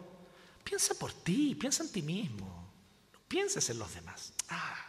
[0.64, 2.48] Piensa por ti, piensa en ti mismo.
[3.14, 4.34] No pienses en los demás.
[4.50, 4.86] Ah,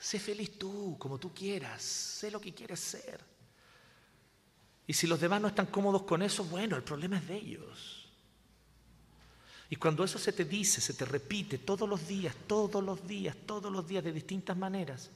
[0.00, 3.20] Sé feliz tú, como tú quieras, sé lo que quieres ser.
[4.86, 8.08] Y si los demás no están cómodos con eso, bueno, el problema es de ellos.
[9.68, 13.36] Y cuando eso se te dice, se te repite todos los días, todos los días,
[13.44, 15.10] todos los días de distintas maneras,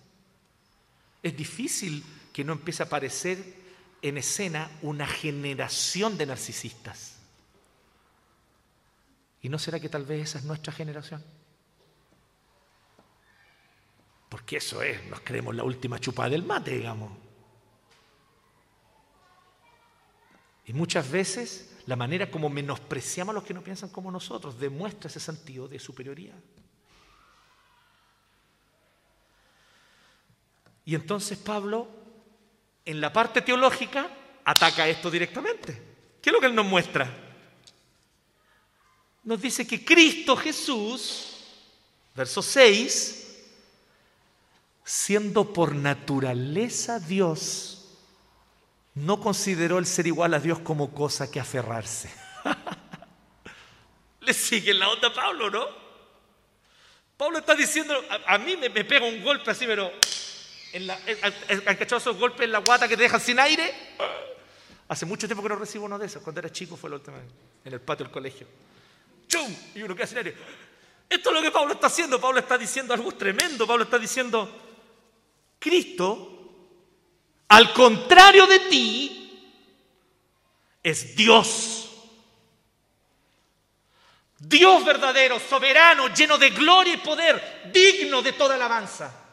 [1.25, 3.43] es difícil que no empiece a aparecer
[4.03, 7.17] en escena una generación de narcisistas.
[9.41, 11.25] ¿Y no será que tal vez esa es nuestra generación?
[14.29, 17.11] Porque eso es, nos creemos la última chupada del mate, digamos.
[20.67, 25.09] Y muchas veces la manera como menospreciamos a los que no piensan como nosotros demuestra
[25.09, 26.37] ese sentido de superioridad.
[30.85, 31.89] Y entonces Pablo,
[32.85, 34.09] en la parte teológica,
[34.45, 35.81] ataca esto directamente.
[36.21, 37.11] ¿Qué es lo que él nos muestra?
[39.25, 41.39] Nos dice que Cristo Jesús,
[42.15, 43.25] verso 6,
[44.85, 47.75] siendo por naturaleza Dios,
[48.95, 52.13] no consideró el ser igual a Dios como cosa que aferrarse.
[54.21, 55.67] Le sigue la onda a Pablo, ¿no?
[57.17, 57.95] Pablo está diciendo,
[58.27, 59.91] a, mí me, pega un golpe así, pero
[60.75, 60.99] en la,
[61.67, 63.73] ¿han cachado esos golpes en la guata que te dejan sin aire?
[64.89, 66.21] Hace mucho tiempo que no recibo uno de esos.
[66.21, 67.27] Cuando era chico fue la última vez,
[67.65, 68.49] en el patio del colegio.
[69.29, 69.55] ¡Chum!
[69.77, 70.35] Y uno queda sin aire.
[71.09, 72.21] Esto es lo que Pablo está haciendo.
[72.21, 73.69] Pablo está diciendo algo tremendo.
[73.69, 74.51] Pablo está diciendo,
[75.61, 76.57] Cristo,
[77.49, 79.49] al contrario de ti,
[80.83, 81.89] es Dios.
[84.41, 89.24] Dios verdadero, soberano, lleno de gloria y poder, digno de toda alabanza.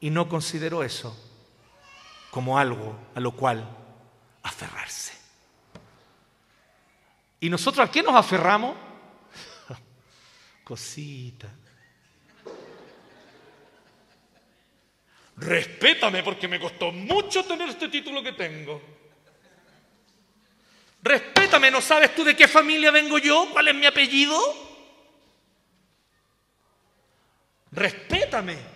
[0.00, 1.16] Y no consideró eso
[2.30, 3.66] como algo a lo cual
[4.42, 5.14] aferrarse.
[7.40, 8.76] ¿Y nosotros a qué nos aferramos?
[10.64, 11.48] Cosita.
[15.36, 18.82] Respétame porque me costó mucho tener este título que tengo.
[21.02, 23.48] Respétame, ¿no sabes tú de qué familia vengo yo?
[23.52, 24.38] ¿Cuál es mi apellido?
[27.70, 28.75] Respétame.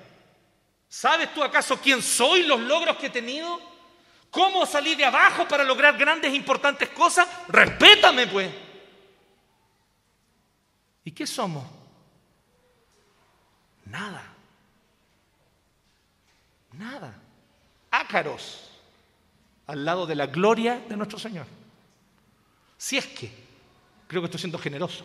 [0.91, 3.61] ¿Sabes tú acaso quién soy, los logros que he tenido?
[4.29, 7.29] ¿Cómo salí de abajo para lograr grandes e importantes cosas?
[7.47, 8.53] Respétame, pues.
[11.05, 11.65] ¿Y qué somos?
[13.85, 14.35] Nada.
[16.73, 17.15] Nada.
[17.93, 18.67] Ácaros.
[19.69, 21.47] al lado de la gloria de nuestro Señor.
[22.77, 23.33] Si es que,
[24.09, 25.05] creo que estoy siendo generoso.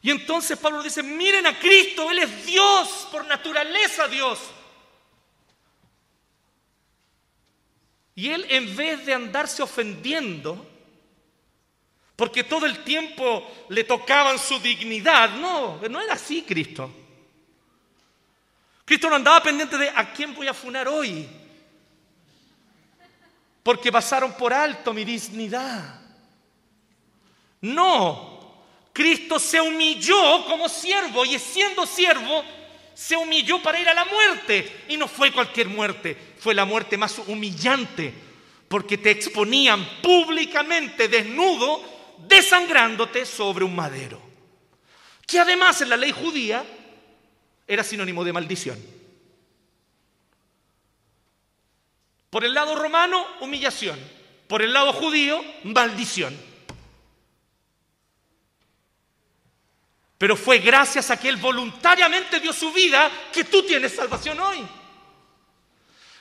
[0.00, 4.38] Y entonces Pablo dice, miren a Cristo, Él es Dios, por naturaleza Dios.
[8.14, 10.66] Y Él en vez de andarse ofendiendo,
[12.14, 16.90] porque todo el tiempo le tocaban su dignidad, no, no era así Cristo.
[18.84, 21.28] Cristo no andaba pendiente de a quién voy a funar hoy,
[23.62, 26.00] porque pasaron por alto mi dignidad.
[27.60, 28.37] No,
[28.98, 32.44] Cristo se humilló como siervo y siendo siervo
[32.92, 34.86] se humilló para ir a la muerte.
[34.88, 38.12] Y no fue cualquier muerte, fue la muerte más humillante,
[38.66, 41.80] porque te exponían públicamente desnudo,
[42.26, 44.20] desangrándote sobre un madero.
[45.24, 46.64] Que además en la ley judía
[47.68, 48.84] era sinónimo de maldición.
[52.30, 53.96] Por el lado romano, humillación.
[54.48, 56.47] Por el lado judío, maldición.
[60.18, 64.66] Pero fue gracias a que Él voluntariamente dio su vida que tú tienes salvación hoy.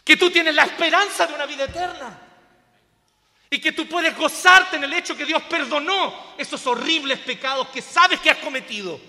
[0.03, 2.21] Que tú tienes la esperanza de una vida eterna.
[3.49, 7.81] Y que tú puedes gozarte en el hecho que Dios perdonó esos horribles pecados que
[7.81, 8.99] sabes que has cometido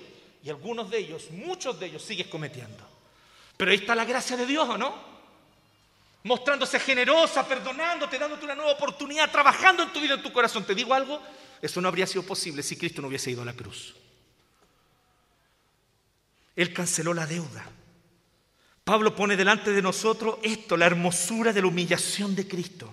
[0.43, 2.83] y algunos de ellos, muchos de ellos, sigues cometiendo.
[3.57, 4.95] Pero ahí está la gracia de Dios, ¿o no?
[6.23, 10.65] Mostrándose generosa, perdonándote, dándote una nueva oportunidad, trabajando en tu vida, en tu corazón.
[10.65, 11.21] ¿Te digo algo?
[11.61, 13.95] Eso no habría sido posible si Cristo no hubiese ido a la cruz.
[16.59, 17.65] Él canceló la deuda.
[18.83, 22.93] Pablo pone delante de nosotros esto, la hermosura de la humillación de Cristo.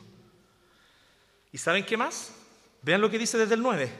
[1.51, 2.31] ¿Y saben qué más?
[2.83, 3.91] Vean lo que dice desde el 9.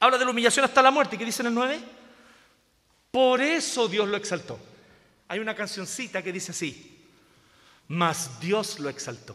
[0.00, 1.16] Habla de la humillación hasta la muerte.
[1.16, 1.80] ¿Qué dice en el 9?
[3.10, 4.60] Por eso Dios lo exaltó.
[5.28, 7.02] Hay una cancioncita que dice así,
[7.88, 9.34] mas Dios lo exaltó.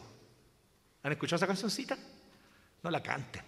[1.02, 1.98] ¿Han escuchado esa cancioncita?
[2.84, 3.42] No la canten.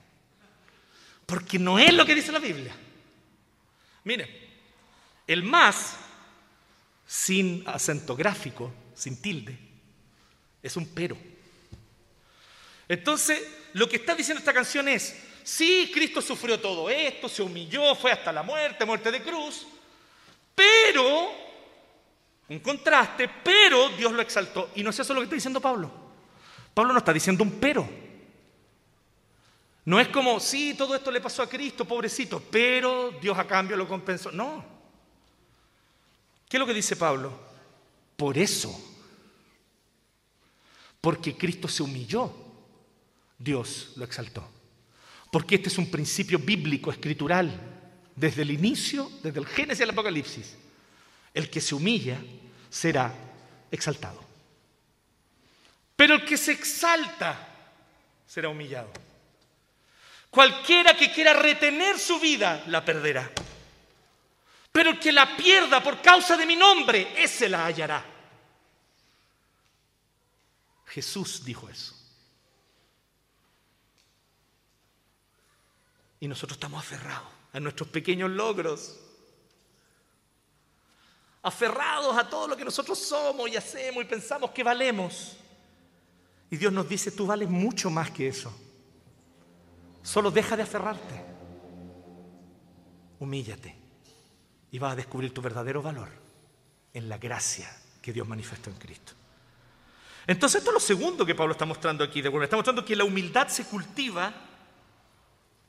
[1.24, 2.74] Porque no es lo que dice la Biblia.
[4.02, 4.47] Miren,
[5.28, 5.94] el más,
[7.06, 9.56] sin acento gráfico, sin tilde,
[10.60, 11.16] es un pero.
[12.88, 13.40] Entonces,
[13.74, 15.14] lo que está diciendo esta canción es,
[15.48, 19.66] Sí, Cristo sufrió todo esto, se humilló, fue hasta la muerte, muerte de cruz,
[20.54, 21.30] pero,
[22.50, 24.70] un contraste, pero Dios lo exaltó.
[24.74, 25.90] Y no es eso lo que está diciendo Pablo.
[26.74, 27.88] Pablo no está diciendo un pero.
[29.86, 33.74] No es como, sí, todo esto le pasó a Cristo, pobrecito, pero Dios a cambio
[33.74, 34.30] lo compensó.
[34.30, 34.77] No.
[36.48, 37.38] ¿Qué es lo que dice Pablo?
[38.16, 38.76] Por eso,
[41.00, 42.32] porque Cristo se humilló,
[43.38, 44.48] Dios lo exaltó.
[45.30, 47.78] Porque este es un principio bíblico, escritural,
[48.16, 50.56] desde el inicio, desde el Génesis al Apocalipsis.
[51.34, 52.18] El que se humilla
[52.70, 53.14] será
[53.70, 54.24] exaltado.
[55.94, 57.46] Pero el que se exalta
[58.26, 58.90] será humillado.
[60.30, 63.30] Cualquiera que quiera retener su vida la perderá.
[64.72, 68.04] Pero el que la pierda por causa de mi nombre, ese la hallará.
[70.86, 71.94] Jesús dijo eso.
[76.20, 78.98] Y nosotros estamos aferrados a nuestros pequeños logros.
[81.42, 85.36] Aferrados a todo lo que nosotros somos y hacemos y pensamos que valemos.
[86.50, 88.52] Y Dios nos dice, tú vales mucho más que eso.
[90.02, 91.24] Solo deja de aferrarte.
[93.20, 93.77] Humíllate.
[94.70, 96.08] Y vas a descubrir tu verdadero valor
[96.92, 97.70] en la gracia
[98.02, 99.12] que Dios manifestó en Cristo.
[100.26, 102.20] Entonces esto es lo segundo que Pablo está mostrando aquí.
[102.20, 104.32] Está mostrando que la humildad se cultiva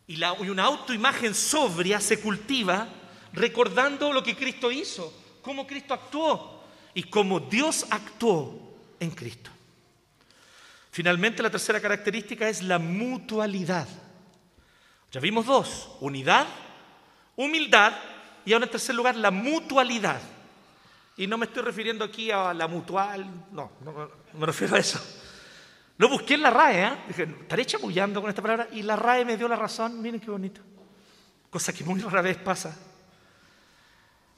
[0.06, 2.88] y, una autoimagen sobria se cultiva
[3.32, 9.52] recordando lo que Cristo hizo, cómo Cristo actuó y cómo Dios actuó en Cristo.
[10.92, 13.88] Finalmente, la tercera característica es la mutualidad.
[15.12, 16.48] Ya vimos dos, unidad,
[17.36, 17.94] humildad
[18.46, 20.22] y ahora en tercer lugar la mutualidad.
[21.18, 25.00] Y no me estoy refiriendo aquí a la mutual, no, no me refiero a eso.
[26.00, 26.92] Lo busqué en la RAE, ¿eh?
[27.10, 30.02] Dije, estaré chamullando con esta palabra y la RAE me dio la razón.
[30.02, 30.62] Miren qué bonito.
[31.50, 32.74] Cosa que muy rara vez pasa.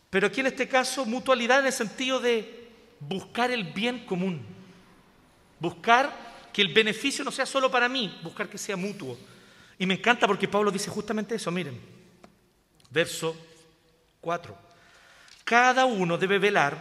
[0.10, 2.68] Pero aquí en este caso, mutualidad en el sentido de
[3.00, 4.42] buscar el bien común.
[5.60, 9.16] Buscar que el beneficio no sea solo para mí, buscar que sea mutuo.
[9.78, 11.80] Y me encanta porque Pablo dice justamente eso, miren.
[12.90, 13.36] Verso
[14.22, 14.58] 4.
[15.44, 16.78] Cada uno debe velar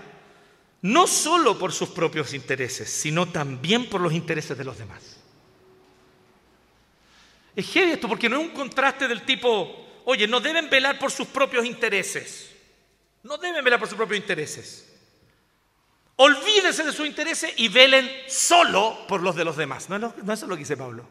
[0.83, 5.19] no solo por sus propios intereses, sino también por los intereses de los demás.
[7.57, 11.11] Es heavy esto porque no es un contraste del tipo, oye, no deben velar por
[11.11, 12.51] sus propios intereses,
[13.23, 14.87] no deben velar por sus propios intereses.
[16.17, 19.89] Olvídense de sus intereses y velen solo por los de los demás.
[19.89, 21.09] No, no, no eso es lo que dice Pablo.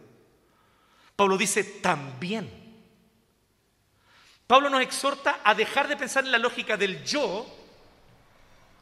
[1.16, 2.59] Pablo dice también.
[4.50, 7.46] Pablo nos exhorta a dejar de pensar en la lógica del yo,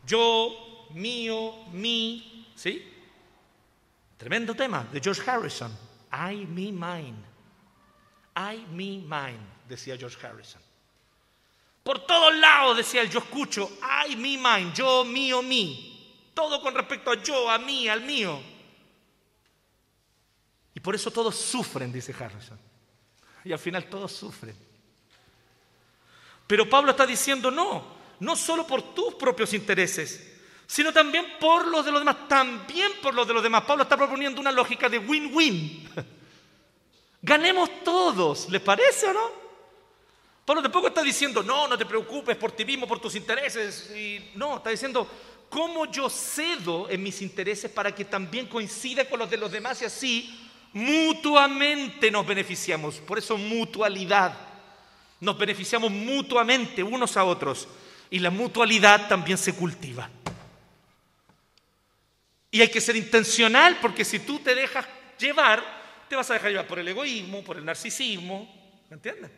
[0.05, 2.89] yo, mío, mí, ¿sí?
[4.15, 5.77] Tremendo tema de George Harrison.
[6.13, 7.17] I, me, mine.
[8.37, 10.61] I, me, mine, decía George Harrison.
[11.83, 13.69] Por todos lados decía él, yo escucho,
[14.07, 16.31] I, me, mine, yo, mío, mí.
[16.33, 18.41] Todo con respecto a yo, a mí, al mío.
[20.73, 22.57] Y por eso todos sufren, dice Harrison.
[23.43, 24.66] Y al final todos sufren.
[26.47, 27.83] Pero Pablo está diciendo, no,
[28.21, 30.35] no solo por tus propios intereses,
[30.65, 33.63] sino también por los de los demás, también por los de los demás.
[33.63, 35.89] Pablo está proponiendo una lógica de win-win.
[37.21, 39.47] Ganemos todos, ¿les parece o no?
[40.45, 43.91] Pablo tampoco está diciendo, no, no te preocupes por ti mismo, por tus intereses.
[43.93, 45.05] Y no, está diciendo,
[45.49, 49.81] ¿cómo yo cedo en mis intereses para que también coincida con los de los demás
[49.81, 52.95] y así mutuamente nos beneficiamos?
[52.99, 54.46] Por eso mutualidad.
[55.19, 57.67] Nos beneficiamos mutuamente unos a otros.
[58.09, 60.09] Y la mutualidad también se cultiva.
[62.51, 64.85] Y hay que ser intencional porque si tú te dejas
[65.19, 65.63] llevar,
[66.07, 68.81] te vas a dejar llevar por el egoísmo, por el narcisismo.
[68.89, 69.31] ¿Me entienden?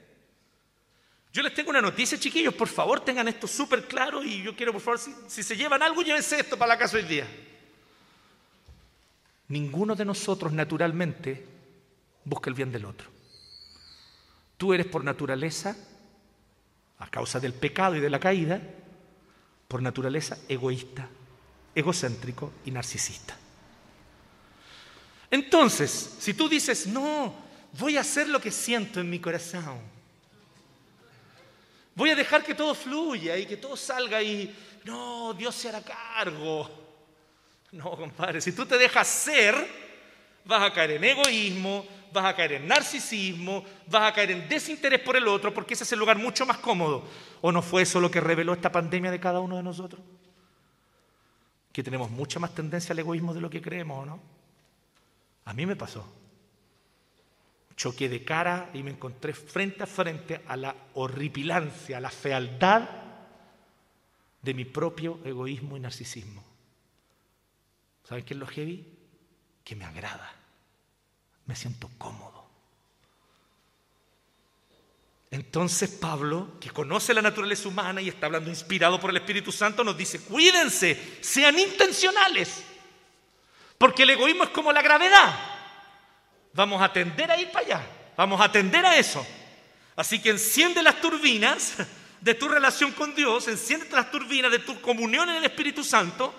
[1.32, 4.74] Yo les tengo una noticia, chiquillos, por favor tengan esto súper claro y yo quiero,
[4.74, 7.28] por favor, si, se llevan algo, llévense esto para la casa hoy día.
[9.48, 11.46] Ninguno de nosotros naturalmente
[12.24, 13.19] busca el bien del otro.
[14.60, 15.76] Tú eres por naturaleza,
[16.98, 18.62] a causa del pecado y de la caída,
[19.70, 21.08] por naturaleza egoísta
[21.74, 23.38] egocéntrico y narcisista.
[25.32, 27.34] Entonces, si tú dices, no,
[27.80, 29.80] voy a hacer lo que siento en mi corazón,
[31.96, 34.54] voy a dejar que todo fluya y que todo salga y,
[34.84, 36.70] no, Dios se hará cargo.
[37.72, 39.56] No, compadre, si tú te dejas ser,
[40.44, 45.00] vas a caer en egoísmo, vas a caer en narcisismo, vas a caer en desinterés
[45.02, 47.04] por el otro, porque ese es el lugar mucho más cómodo.
[47.42, 50.02] ¿O no fue eso lo que reveló esta pandemia de cada uno de nosotros?
[51.72, 54.20] que tenemos mucha más tendencia al egoísmo de lo que creemos, ¿o no?
[55.46, 56.06] A mí me pasó.
[57.76, 62.90] Choqué de cara y me encontré frente a frente a la horripilancia, a la fealdad
[64.42, 66.44] de mi propio egoísmo y narcisismo.
[68.04, 68.86] ¿Saben qué es lo heavy?
[69.64, 70.39] Que me agrada.
[71.50, 72.48] Me siento cómodo.
[75.32, 79.84] Entonces Pablo, que conoce la naturaleza humana y está hablando inspirado por el Espíritu Santo,
[79.84, 82.64] nos dice, cuídense, sean intencionales,
[83.80, 85.40] porque el egoísmo es como la gravedad.
[86.54, 89.26] Vamos a tender a ir para allá, vamos a atender a eso.
[89.96, 91.78] Así que enciende las turbinas
[92.22, 96.32] de tu relación con Dios, enciende las turbinas de tu comunión en el Espíritu Santo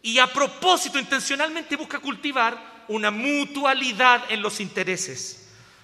[0.00, 5.40] y a propósito intencionalmente busca cultivar una mutualidad en los intereses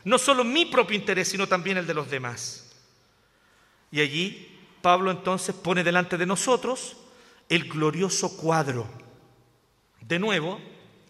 [0.06, 2.70] no solo mi propio interés, sino también el de los demás.
[3.90, 6.96] Y allí Pablo entonces pone delante de nosotros
[7.48, 8.88] el glorioso cuadro,
[10.00, 10.60] de nuevo,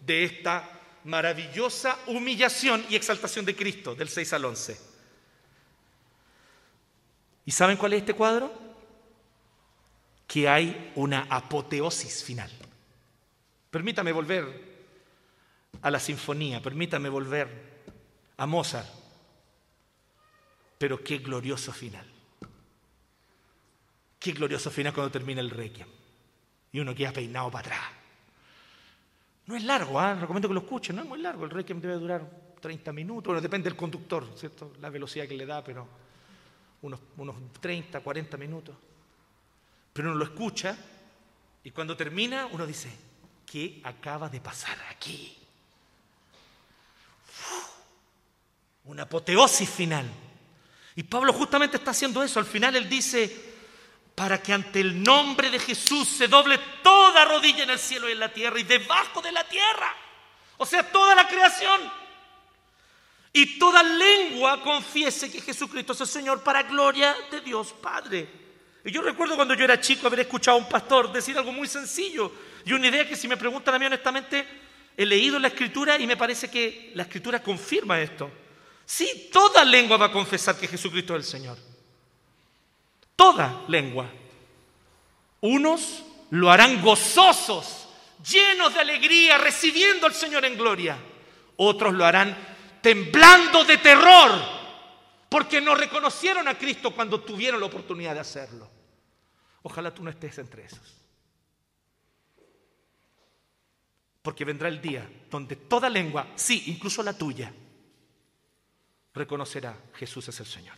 [0.03, 0.67] de esta
[1.03, 4.81] maravillosa humillación y exaltación de Cristo, del 6 al 11.
[7.45, 8.51] ¿Y saben cuál es este cuadro?
[10.25, 12.49] Que hay una apoteosis final.
[13.69, 14.66] Permítame volver
[15.87, 17.47] a la sinfonía, permítame volver
[18.35, 18.89] a Mozart.
[20.77, 22.05] Pero qué glorioso final.
[24.19, 25.87] Qué glorioso final cuando termina el requiem.
[26.73, 27.91] Y uno queda peinado para atrás.
[29.45, 30.15] No es largo, ¿eh?
[30.15, 31.45] recomiendo que lo escuchen, no es muy largo.
[31.45, 32.29] El requiem debe durar
[32.59, 33.27] 30 minutos.
[33.27, 34.73] Bueno, depende del conductor, ¿cierto?
[34.81, 35.87] La velocidad que le da, pero
[36.81, 38.75] unos, unos 30, 40 minutos.
[39.93, 40.77] Pero uno lo escucha
[41.63, 42.91] y cuando termina uno dice,
[43.45, 45.46] ¿qué acaba de pasar aquí?
[48.87, 50.05] Una apoteosis final.
[50.95, 52.39] Y Pablo justamente está haciendo eso.
[52.39, 53.55] Al final él dice,
[54.15, 58.13] para que ante el nombre de Jesús se doble toda rodilla en el cielo y
[58.13, 59.95] en la tierra y debajo de la tierra.
[60.57, 61.79] O sea, toda la creación.
[63.33, 68.27] Y toda lengua confiese que Jesucristo es el Señor para gloria de Dios Padre.
[68.83, 71.67] Y yo recuerdo cuando yo era chico haber escuchado a un pastor decir algo muy
[71.67, 72.31] sencillo
[72.65, 74.47] y una idea que si me preguntan a mí honestamente,
[74.95, 78.31] he leído la escritura y me parece que la escritura confirma esto.
[78.87, 81.57] Sí, toda lengua va a confesar que Jesucristo es el Señor.
[83.17, 84.09] Toda lengua.
[85.41, 87.89] Unos lo harán gozosos,
[88.25, 90.97] llenos de alegría, recibiendo al Señor en gloria.
[91.57, 92.37] Otros lo harán
[92.81, 94.41] temblando de terror,
[95.27, 98.69] porque no reconocieron a Cristo cuando tuvieron la oportunidad de hacerlo.
[99.63, 100.95] Ojalá tú no estés entre esos.
[104.21, 107.51] Porque vendrá el día donde toda lengua, sí, incluso la tuya,
[109.17, 110.75] reconocerá Jesús es el Señor.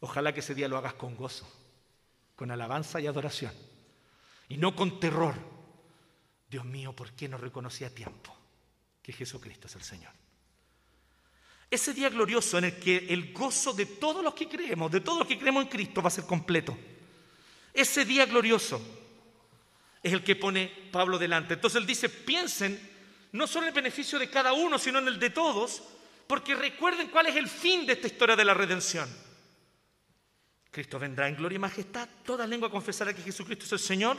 [0.00, 1.46] Ojalá que ese día lo hagas con gozo,
[2.36, 3.52] con alabanza y adoración,
[4.48, 5.34] y no con terror.
[6.48, 8.34] Dios mío, ¿por qué no reconocí a tiempo
[9.02, 10.12] que Jesucristo es el Señor?
[11.70, 15.18] Ese día glorioso en el que el gozo de todos los que creemos, de todos
[15.18, 16.78] los que creemos en Cristo, va a ser completo.
[17.74, 18.80] Ese día glorioso
[20.02, 21.54] es el que pone Pablo delante.
[21.54, 22.80] Entonces él dice, piensen
[23.32, 25.82] no solo en el beneficio de cada uno, sino en el de todos,
[26.28, 29.08] porque recuerden cuál es el fin de esta historia de la redención.
[30.70, 34.16] Cristo vendrá en gloria y majestad, toda lengua confesará que Jesucristo es el Señor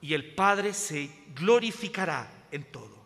[0.00, 3.04] y el Padre se glorificará en todo.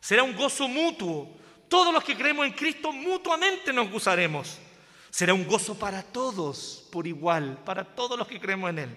[0.00, 1.36] Será un gozo mutuo
[1.68, 4.58] todos los que creemos en Cristo mutuamente nos gozaremos.
[5.10, 8.96] Será un gozo para todos por igual, para todos los que creemos en Él.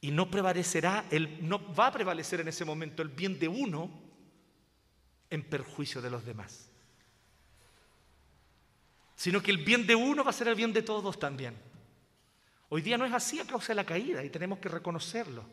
[0.00, 4.05] Y no prevalecerá, el, no va a prevalecer en ese momento el bien de uno
[5.30, 6.70] en perjuicio de los demás.
[9.16, 11.56] Sino que el bien de uno va a ser el bien de todos también.
[12.68, 15.44] Hoy día no es así a causa de la caída y tenemos que reconocerlo.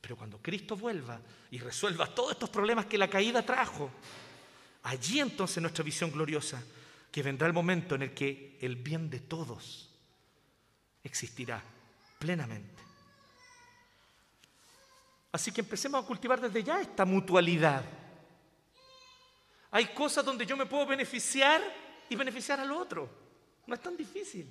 [0.00, 3.90] Pero cuando Cristo vuelva y resuelva todos estos problemas que la caída trajo,
[4.84, 6.62] Allí entonces nuestra visión gloriosa,
[7.10, 9.88] que vendrá el momento en el que el bien de todos
[11.02, 11.62] existirá
[12.18, 12.82] plenamente.
[15.32, 17.82] Así que empecemos a cultivar desde ya esta mutualidad.
[19.74, 21.60] Hay cosas donde yo me puedo beneficiar
[22.08, 23.10] y beneficiar al otro.
[23.66, 24.48] No es tan difícil.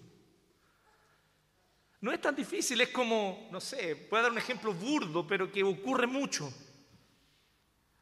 [2.01, 5.49] No es tan difícil, es como, no sé, voy a dar un ejemplo burdo, pero
[5.49, 6.53] que ocurre mucho.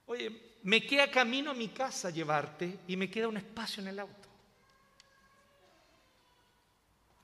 [0.07, 3.99] Oye, me queda camino a mi casa llevarte y me queda un espacio en el
[3.99, 4.27] auto.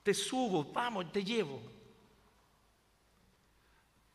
[0.03, 1.59] Te subo, vamos, te llevo.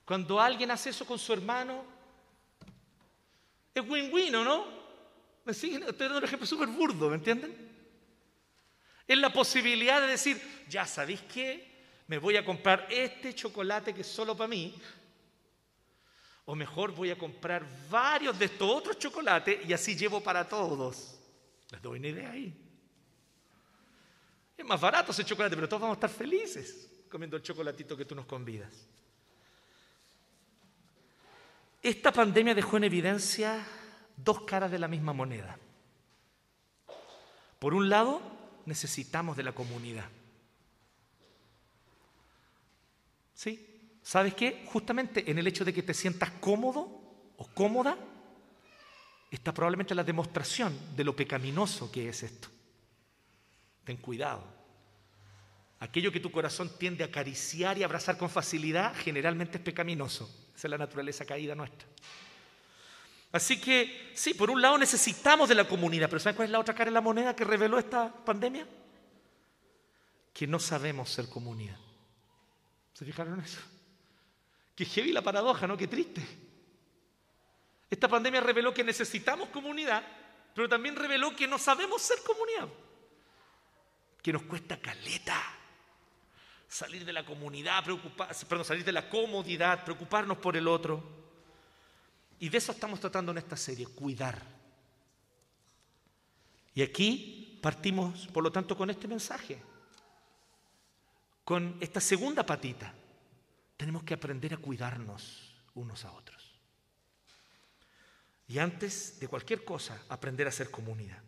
[0.05, 1.85] Cuando alguien hace eso con su hermano,
[3.75, 4.82] es win-win, no?
[5.45, 5.83] ¿Me siguen?
[5.83, 7.55] Estoy dando un ejemplo súper burdo, ¿me entienden?
[9.07, 11.71] Es la posibilidad de decir, ya sabéis qué,
[12.07, 14.75] me voy a comprar este chocolate que es solo para mí,
[16.45, 21.19] o mejor voy a comprar varios de estos otros chocolates y así llevo para todos.
[21.71, 22.55] Les doy una idea ahí.
[24.57, 28.05] Es más barato ese chocolate, pero todos vamos a estar felices comiendo el chocolatito que
[28.05, 28.73] tú nos convidas.
[31.83, 33.67] Esta pandemia dejó en evidencia
[34.25, 35.59] dos caras de la misma moneda.
[37.59, 38.21] Por un lado,
[38.67, 40.07] necesitamos de la comunidad.
[43.35, 43.99] ¿Sí?
[44.03, 44.65] ¿Sabes qué?
[44.67, 47.97] Justamente en el hecho de que te sientas cómodo o cómoda,
[49.31, 52.49] está probablemente la demostración de lo pecaminoso que es esto.
[53.85, 54.45] Ten cuidado.
[55.81, 60.25] Aquello que tu corazón tiende a acariciar y abrazar con facilidad generalmente es pecaminoso.
[60.55, 61.89] Esa es la naturaleza caída nuestra.
[63.33, 66.61] Así que, sí, por un lado necesitamos de la comunidad, pero ¿sabes cuál es la
[66.61, 68.67] otra cara de la moneda que reveló esta pandemia?
[70.35, 71.79] Que no sabemos ser comunidad.
[72.93, 73.61] ¿Se fijaron en eso?
[74.75, 75.77] Qué heavy la paradoja, ¿no?
[75.77, 76.23] Qué triste.
[77.89, 80.03] Esta pandemia reveló que necesitamos comunidad,
[80.55, 82.69] pero también reveló que no sabemos ser comunidad.
[84.23, 85.43] Que nos cuesta caleta
[86.69, 87.85] salir de la comunidad,
[88.49, 91.22] perdón, salir de la comodidad, preocuparnos por el otro.
[92.43, 94.43] Y de eso estamos tratando en esta serie, cuidar.
[96.75, 99.63] Y aquí partimos, por lo tanto, con este mensaje,
[101.45, 102.93] con esta segunda patita.
[103.77, 106.59] Tenemos que aprender a cuidarnos unos a otros.
[108.49, 111.23] Y antes de cualquier cosa, aprender a ser comunidad.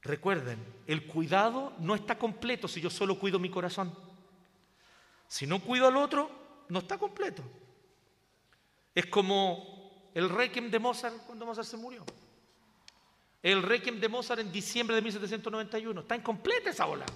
[0.00, 3.94] Recuerden, el cuidado no está completo si yo solo cuido mi corazón.
[5.28, 7.44] Si no cuido al otro, no está completo.
[8.94, 12.04] Es como el Requiem de Mozart cuando Mozart se murió.
[13.42, 16.00] El Requiem de Mozart en diciembre de 1791.
[16.00, 17.06] Está incompleta esa ola.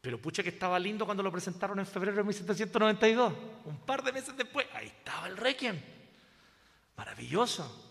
[0.00, 3.32] Pero pucha que estaba lindo cuando lo presentaron en febrero de 1792.
[3.64, 5.80] Un par de meses después, ahí estaba el Requiem.
[6.96, 7.90] Maravilloso.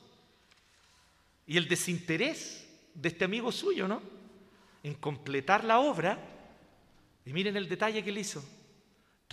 [1.47, 4.01] Y el desinterés de este amigo suyo, ¿no?
[4.83, 6.19] En completar la obra.
[7.25, 8.43] Y miren el detalle que él hizo.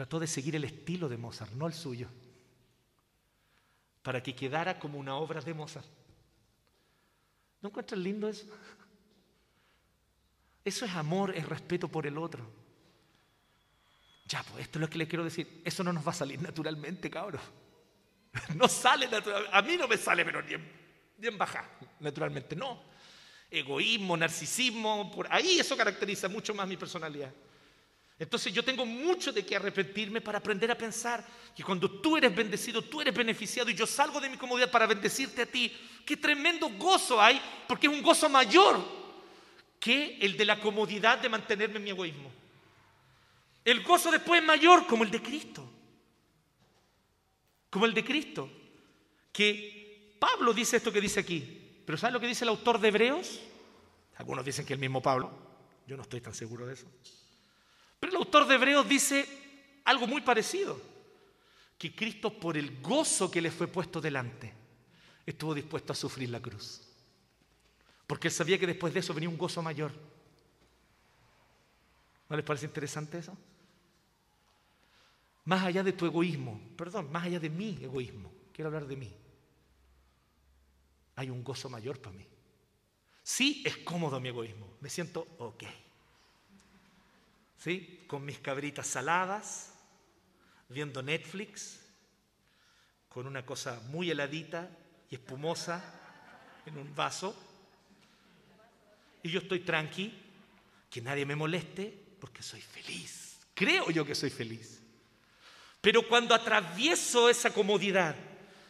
[0.01, 2.09] Trató de seguir el estilo de Mozart, no el suyo.
[4.03, 5.87] Para que quedara como una obra de Mozart.
[7.61, 8.47] ¿No encuentran lindo eso?
[10.65, 12.51] Eso es amor, es respeto por el otro.
[14.25, 15.61] Ya, pues esto es lo que le quiero decir.
[15.67, 17.43] Eso no nos va a salir naturalmente, cabros.
[18.57, 19.55] No sale naturalmente.
[19.55, 20.67] A mí no me sale, pero bien,
[21.19, 22.57] bien baja, naturalmente.
[22.57, 22.83] No.
[23.51, 27.35] Egoísmo, narcisismo, por ahí eso caracteriza mucho más mi personalidad.
[28.21, 32.37] Entonces yo tengo mucho de qué arrepentirme para aprender a pensar que cuando tú eres
[32.37, 36.19] bendecido, tú eres beneficiado y yo salgo de mi comodidad para bendecirte a ti, qué
[36.19, 38.79] tremendo gozo hay, porque es un gozo mayor
[39.81, 42.31] que el de la comodidad de mantenerme en mi egoísmo.
[43.65, 45.67] El gozo después es mayor como el de Cristo.
[47.71, 48.51] Como el de Cristo.
[49.33, 51.83] Que Pablo dice esto que dice aquí.
[51.87, 53.41] Pero ¿sabes lo que dice el autor de Hebreos?
[54.17, 55.33] Algunos dicen que el mismo Pablo.
[55.87, 56.87] Yo no estoy tan seguro de eso.
[58.01, 59.29] Pero el autor de Hebreos dice
[59.85, 60.81] algo muy parecido,
[61.79, 64.53] que Cristo por el gozo que le fue puesto delante,
[65.25, 66.83] estuvo dispuesto a sufrir la cruz.
[68.07, 69.93] Porque él sabía que después de eso venía un gozo mayor.
[72.29, 73.37] ¿No les parece interesante eso?
[75.45, 79.13] Más allá de tu egoísmo, perdón, más allá de mi egoísmo, quiero hablar de mí.
[81.17, 82.27] Hay un gozo mayor para mí.
[83.23, 85.65] Sí, es cómodo mi egoísmo, me siento ok.
[87.61, 88.05] ¿Sí?
[88.07, 89.73] con mis cabritas saladas,
[90.69, 91.81] viendo Netflix,
[93.09, 94.69] con una cosa muy heladita
[95.11, 95.83] y espumosa
[96.67, 97.37] en un vaso.
[99.23, 100.13] Y yo estoy tranqui,
[100.89, 103.39] que nadie me moleste, porque soy feliz.
[103.55, 104.81] Creo yo que soy feliz.
[105.81, 108.17] Pero cuando atravieso esa comodidad,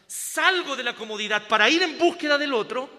[0.07, 2.89] salgo de la comodidad para ir en búsqueda del otro,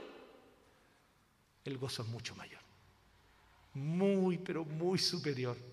[1.64, 2.60] el gozo es mucho mayor.
[3.74, 5.71] Muy, pero muy superior.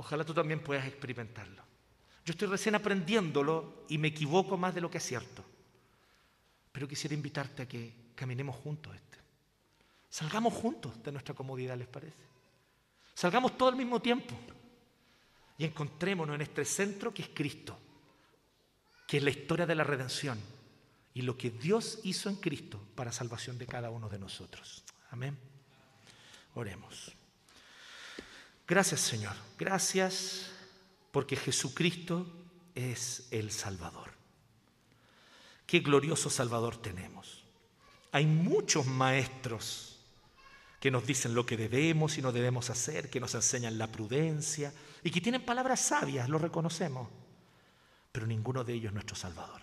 [0.00, 1.62] Ojalá tú también puedas experimentarlo.
[2.24, 5.44] Yo estoy recién aprendiéndolo y me equivoco más de lo que es cierto.
[6.72, 9.18] Pero quisiera invitarte a que caminemos juntos este.
[10.08, 12.16] Salgamos juntos de nuestra comodidad, ¿les parece?
[13.12, 14.34] Salgamos todo al mismo tiempo
[15.58, 17.78] y encontrémonos en este centro que es Cristo,
[19.06, 20.40] que es la historia de la redención
[21.12, 24.82] y lo que Dios hizo en Cristo para salvación de cada uno de nosotros.
[25.10, 25.36] Amén.
[26.54, 27.19] Oremos.
[28.70, 30.46] Gracias Señor, gracias
[31.10, 32.24] porque Jesucristo
[32.76, 34.12] es el Salvador.
[35.66, 37.42] Qué glorioso Salvador tenemos.
[38.12, 39.98] Hay muchos maestros
[40.78, 44.72] que nos dicen lo que debemos y no debemos hacer, que nos enseñan la prudencia
[45.02, 47.08] y que tienen palabras sabias, lo reconocemos.
[48.12, 49.62] Pero ninguno de ellos es nuestro Salvador.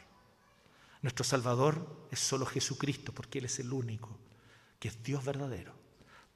[1.02, 4.20] Nuestro Salvador es solo Jesucristo porque Él es el único,
[4.78, 5.74] que es Dios verdadero,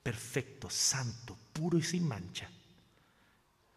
[0.02, 2.50] perfecto, santo, puro y sin mancha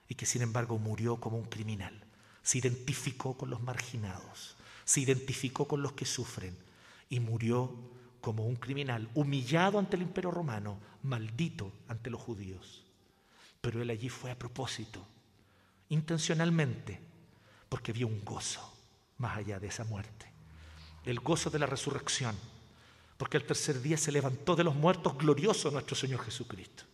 [0.08, 2.04] y que sin embargo murió como un criminal.
[2.42, 6.56] Se identificó con los marginados, se identificó con los que sufren
[7.08, 7.72] y murió
[8.20, 12.82] como un criminal, humillado ante el imperio romano, maldito ante los judíos.
[13.60, 15.06] Pero él allí fue a propósito,
[15.90, 17.00] intencionalmente,
[17.68, 18.74] porque vio un gozo
[19.18, 20.26] más allá de esa muerte,
[21.04, 22.34] el gozo de la resurrección,
[23.18, 26.84] porque el tercer día se levantó de los muertos glorioso nuestro Señor Jesucristo.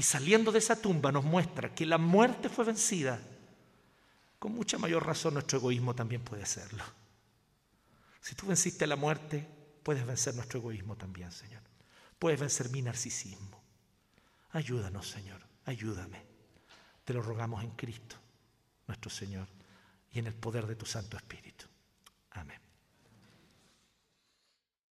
[0.00, 3.20] Y saliendo de esa tumba nos muestra que la muerte fue vencida.
[4.38, 6.82] Con mucha mayor razón nuestro egoísmo también puede serlo.
[8.22, 9.46] Si tú venciste la muerte,
[9.82, 11.60] puedes vencer nuestro egoísmo también, Señor.
[12.18, 13.62] Puedes vencer mi narcisismo.
[14.52, 15.42] Ayúdanos, Señor.
[15.66, 16.22] Ayúdame.
[17.04, 18.16] Te lo rogamos en Cristo,
[18.86, 19.48] nuestro Señor,
[20.12, 21.66] y en el poder de tu Santo Espíritu.
[22.30, 22.59] Amén.